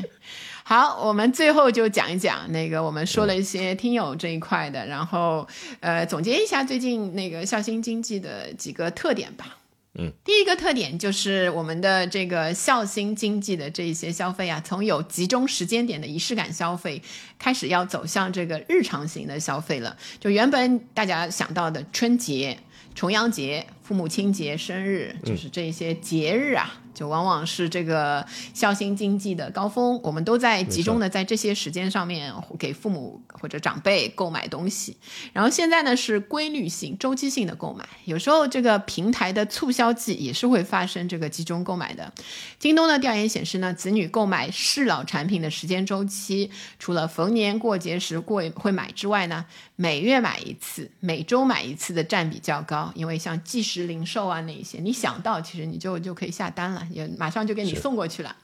[0.66, 5.46] 好，我们最后就讲一讲那个，我们说了一些听友这一块的，然后
[5.82, 9.58] 呃，总结一下最近那个孝心经济的几个特点吧。
[9.96, 17.00] 嗯，第一个特点就是我们的这个孝心经济的这一些消费啊，从有集中时间点的仪式感消费，
[17.38, 19.96] 开始要走向这个日常型的消费了。
[20.20, 22.58] 就原本大家想到的春节、
[22.96, 26.80] 重阳节、父母亲节、生日，就是这些节日啊。
[26.94, 28.24] 就往往是这个
[28.54, 34.96] 孝心经济的高峰，我们都在集中的在这些时间上面给父母或者长辈购买东西。
[35.34, 42.14] 然后现在呢是规律性、周期性的购买，有时候这个平台的促销季也是会发生这个集中购买的。
[42.60, 56.88] 京东的调研显示呢，子女购买适老产品的时间周期，除了逢年过节时过会买之外呢，每月买一次、每周买一次的占比较高，因为像即时零售啊那一些，你想到其实你就就可以下单了。
[56.92, 58.36] 也马上就给你送过去了，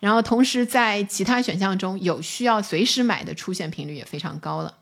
[0.00, 4.74] 然后同时在其他选项中有需要随时买的出现频率也非常高了。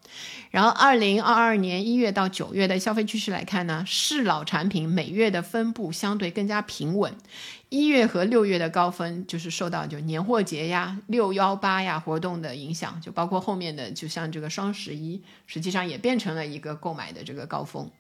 [0.51, 7.15] 然后二零二二年一月到九月的消费趋势来看呢，是老产品每月的分布相对更加平稳，
[7.71, 17.91] 一月和六月的高峰就是受到就年货节呀、六幺八呀活动的影响，就包括后面的就像这个双十一，实际上也变成了一个购买的这个高峰。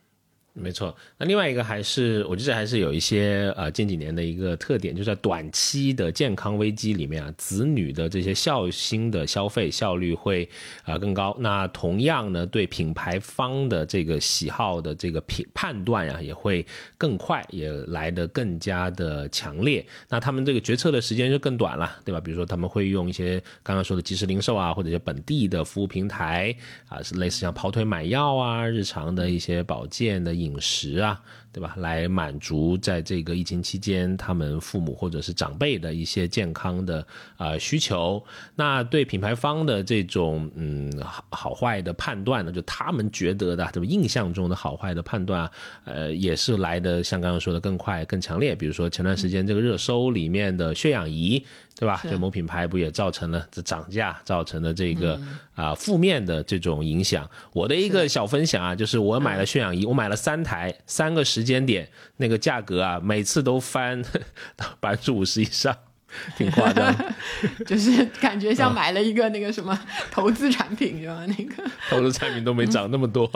[0.54, 10.46] 没错，那另外一个还是，我觉得还是有一些呃近几年的一个特点，就是在短期的健康危机里面啊，子女的这些孝心的消费效率会
[10.84, 11.34] 啊更高。
[11.40, 16.66] 那同样呢，对品牌方的这个喜好的这个评判断呀，也会
[16.98, 19.82] 更快，也来得更加的强烈。
[20.10, 22.20] 那他们这个决策的时间就更短了，对吧？
[22.20, 26.54] 比如说他们会用一些刚刚说的即时零售啊，或者一些本地的服务平台
[26.88, 30.41] 啊，是类似像跑腿买药啊，日常的一些保健的。
[30.42, 31.20] 饮食啊，
[31.52, 31.74] 对吧？
[31.78, 38.22] 来满足在这个疫情期间他们父母或者是长辈的一些健康的啊需求。
[38.54, 40.92] 那对品牌方的这种嗯
[41.30, 45.50] 好坏的判断呢，就他们觉得的这种印象中的好坏的判断，
[45.84, 48.54] 呃，也是来的像刚刚说的更快更强烈。
[48.54, 51.44] 比如说前段时间这个热搜里面的血氧仪。
[51.82, 52.00] 对吧？
[52.04, 55.20] 这某品牌不也造成了这涨价，造成了这个
[55.52, 57.28] 啊负面的这种影响。
[57.52, 64.00] 我的一个小分享啊，就是我买了血氧仪，我买了三台，三个时间点，那个价格啊，每次都翻
[64.78, 65.76] 百分之五十以上。
[66.36, 66.94] 挺夸张，
[67.66, 69.78] 就是感觉像买了一个那个什么
[70.10, 71.24] 投资产品，是吧？
[71.26, 73.30] 那个 投资产品都没涨那么多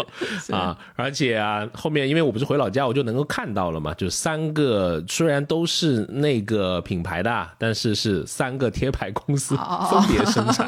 [0.51, 0.77] 啊！
[0.95, 3.95] 而且啊，后面因为我不是回老家，我就能够看到了嘛。
[3.95, 10.67] 就三个虽然都是那个品牌的，但是是三个贴牌公司分别生产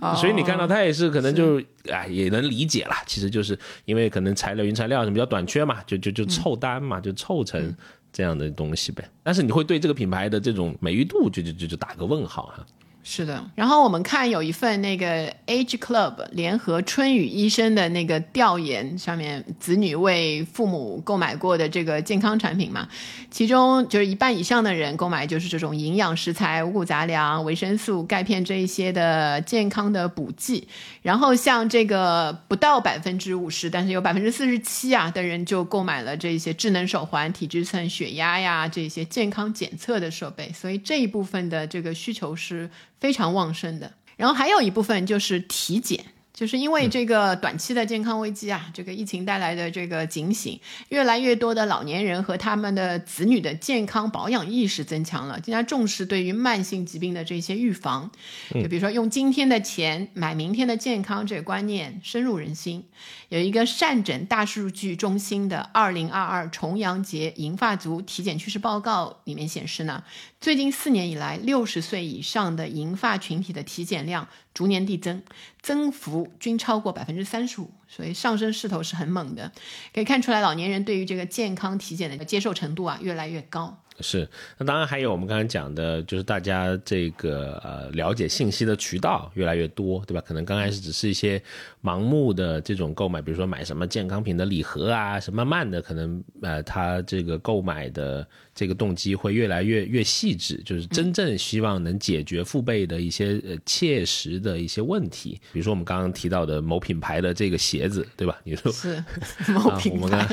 [0.00, 2.94] 的，所以你看到它也是可能就哎也能理解了。
[3.06, 7.74] 其实就是因为可能材料、原材料什么比较短缺嘛，就就就凑单嘛，就凑成。
[8.12, 12.66] 这样的东西呗，但是你会对这个品牌的这种美誉度就就就就打个问号哈。
[13.04, 22.88] 是的，然后我们看有一份那个 Age Club 联合春雨医生的那个调研，上面子女为父母购买过的这个健康产品嘛，
[23.28, 30.68] 其中就是一半以上的人购买就是这种营养食材、五谷杂粮、维生素、钙片这一些的健康的补剂，
[31.02, 42.70] 然后像这个不到百分之五十，但是有百分之四十七啊的人就购买了这些智能手环、体脂秤、血压呀这些健康检测的设备，所以这一部分的这个需求是。
[43.02, 46.04] 非常旺盛的，然后还有一部分就是体检。
[46.32, 58.10] 就是因为这个短期的健康危机啊，这个疫情带来的这个警醒，越来越多的老年人和他们的子女的健康保养意识增强了，更加重视对于慢性疾病的这些预防。
[58.54, 62.82] 就比如说用今天的钱买明天的健康这个观念深入人心。
[63.28, 70.02] 有一个善诊大数据中心的二零二二重阳节银发族体检趋势报告里面显示呢，
[70.42, 74.26] 最近四年以来，六十岁以上的银发群体的体检量。
[74.52, 75.22] 逐年递增，
[75.62, 79.52] 增幅均超过百分之三十五，所以上升势头是很猛的。
[79.92, 83.78] 可以看出来，老年人对于这个健康体检的接受程度啊越来越高。
[84.00, 84.26] 是，
[84.56, 90.20] 那当然还有我们刚才讲的，就是大家这个呃了解信息的渠道越来越多，对吧？
[90.26, 91.40] 可能刚开始只是一些
[91.82, 108.38] 盲目的这种购买，比如说买什么健康品的礼盒啊，什么慢的，可能呃他这个购买的这个动机会越来越越细致，就是真正希望能解决父辈的一些呃切实的一些问题，比如说我们刚刚提到的某品牌的这个鞋子，对吧？
[108.44, 109.02] 你说是
[109.52, 110.28] 某品牌，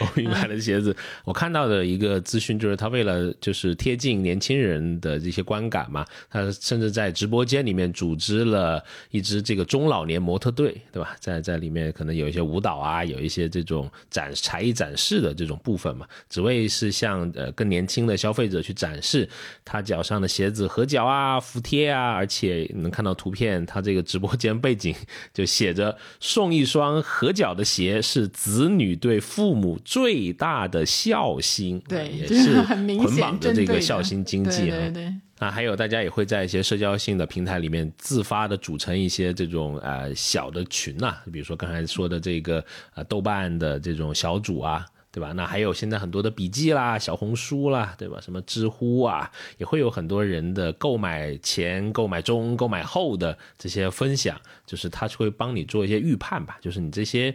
[0.00, 11.16] 某品牌的鞋子，我看到的一个资讯就是他为了就是贴近年轻人的这些观感嘛，他甚至在直播间里面组织了一支这个中老年模特队，对吧？
[11.20, 19.28] 在在里面可能有一些舞蹈啊，有一些这种展才艺展示的这种部分嘛，只为是向呃更年轻的消费者去展示
[19.64, 24.94] 他脚上的鞋子合脚啊、服帖啊，而且能看到图片，他这个直播间背景
[25.32, 34.76] 就写着送一双合脚的鞋是子女对父母最大的孝心，对，也是捆绑显着这个孝心经济啊。
[34.76, 35.14] 对对对。
[35.40, 42.64] 啊，还有大家也会在一些社交性的平台里面自发的组成一些这种呃小的群呐、比如说刚才说的这个
[42.94, 44.84] 呃豆瓣的这种小组啊，
[45.18, 45.32] 对吧？
[45.32, 48.20] 那还有现在很多的笔记啦、小红书啦，对吧？
[48.20, 57.34] 什么知乎啊，也会有很多人的购买前、购买中、购买后的这些分享，就是他会帮你做一些预判吧，就是你这些。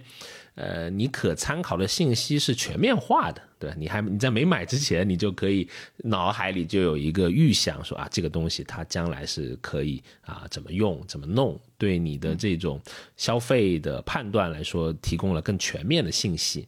[0.56, 3.76] 呃，你可参考的信息是全面化的，对吧？
[3.76, 5.68] 你还你在没买之前，你就可以
[6.04, 12.80] 脑海里就有一个预想，说啊，这个东西它将来是可以啊怎么用、怎么弄，对你的这种
[13.18, 16.68] 消费的判断来说，提供了更全面的信息。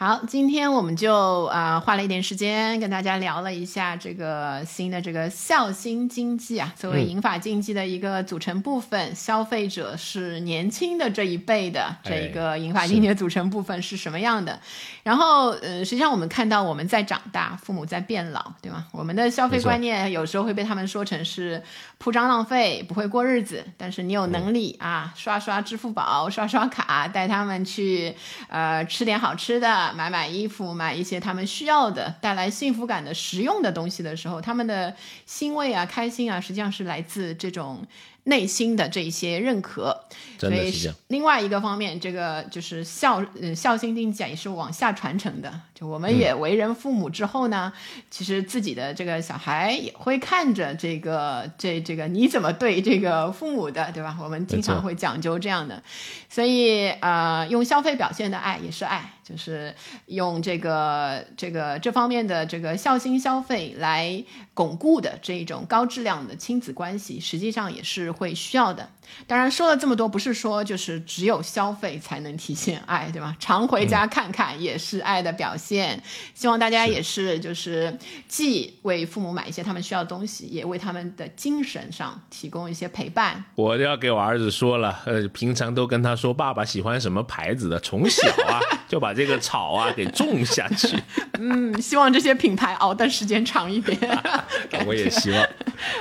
[0.00, 0.04] 是。
[0.04, 14.58] 好，今天我们就啊、花了一点时间跟大家聊了一下这个新的这个孝心经济啊，作为银发经济的一个组成部分，消费者是年轻的这一辈的这一个银发经济的组成部分是什么样的？
[15.02, 18.86] 然后呃，实际上我们看到我们在长大，父母在变老，对吗？
[18.92, 21.62] 我们的消费观念有时候会被他们说成是
[21.98, 23.62] 铺张浪费，不会过日子。
[23.76, 28.14] 但是你有能力、啊，刷刷支付宝，刷刷卡，带他们去
[28.48, 34.94] 呃吃点好吃的，买买衣服，买一些他们需要的、带来幸福感的实用的东西的时候，他们的
[35.26, 37.86] 欣慰啊、开心啊，实际上是来自这种。
[38.30, 40.04] 内心的这一些认可，
[40.38, 40.72] 所以
[41.08, 45.52] 另外一个方面，这个就是孝，嗯，孝心经济啊，也是往下传承的。
[45.74, 47.72] 就我们也为人父母之后呢，
[48.10, 54.16] 其实自己的这个小孩也会看着这个这这个你怎么对这个父母的，对吧？
[54.22, 55.82] 我们经常会讲究这样的，
[56.28, 59.74] 所以呃，用消费表现的爱也是爱，就是
[60.06, 64.22] 用这个这个这方面的这个孝心消费来
[64.60, 68.90] 巩固的这一种高质量的亲子关系，实际上也是会需要的。
[69.26, 73.36] 当然说了这么多，不是说就是只有消费才能体现爱，对吧？
[73.38, 76.02] 常回家看看也是爱的表现。
[76.34, 77.96] 希望大家也是就是
[78.28, 83.44] 既为父母买一些他们需要的东西，也为他们的精神上提供一些陪伴。
[83.54, 90.98] 我要给我儿子说了，呃，平常都跟他说爸爸喜欢什么牌子的，从小啊 就把这个草啊给种下去。
[91.38, 93.98] 嗯，希望这些品牌熬的时间长一点。
[94.86, 95.48] 我也希望。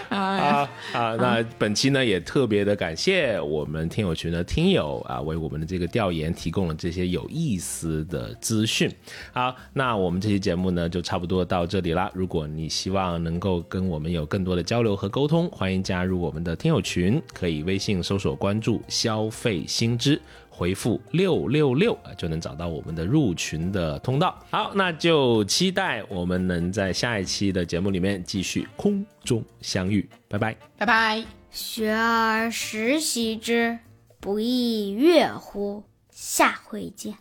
[0.10, 1.15] 哎啊啊！
[1.15, 8.92] 那本期呢也特别的感谢谢我们听友群的听友啊，为我们的这个调研提供了这些有意思的资讯。
[9.32, 12.12] 好，那我们这期节目呢就差不多到这里啦。
[12.14, 20.22] 如果你希望能够跟我们有更多的交流和沟通，欢迎加入我们的听友群，可以微信搜索关注“消费新知”。
[20.50, 24.38] 回复六六六啊，就能找到我们的入群的通道。
[24.52, 30.06] 好，那就期待我们能在下一期的节目里面继续空中相遇。
[30.28, 30.54] 拜拜。
[30.78, 31.39] 拜拜。
[31.52, 33.80] 学而时习之，
[34.20, 35.84] 不亦说乎？
[36.10, 37.20] 下回见。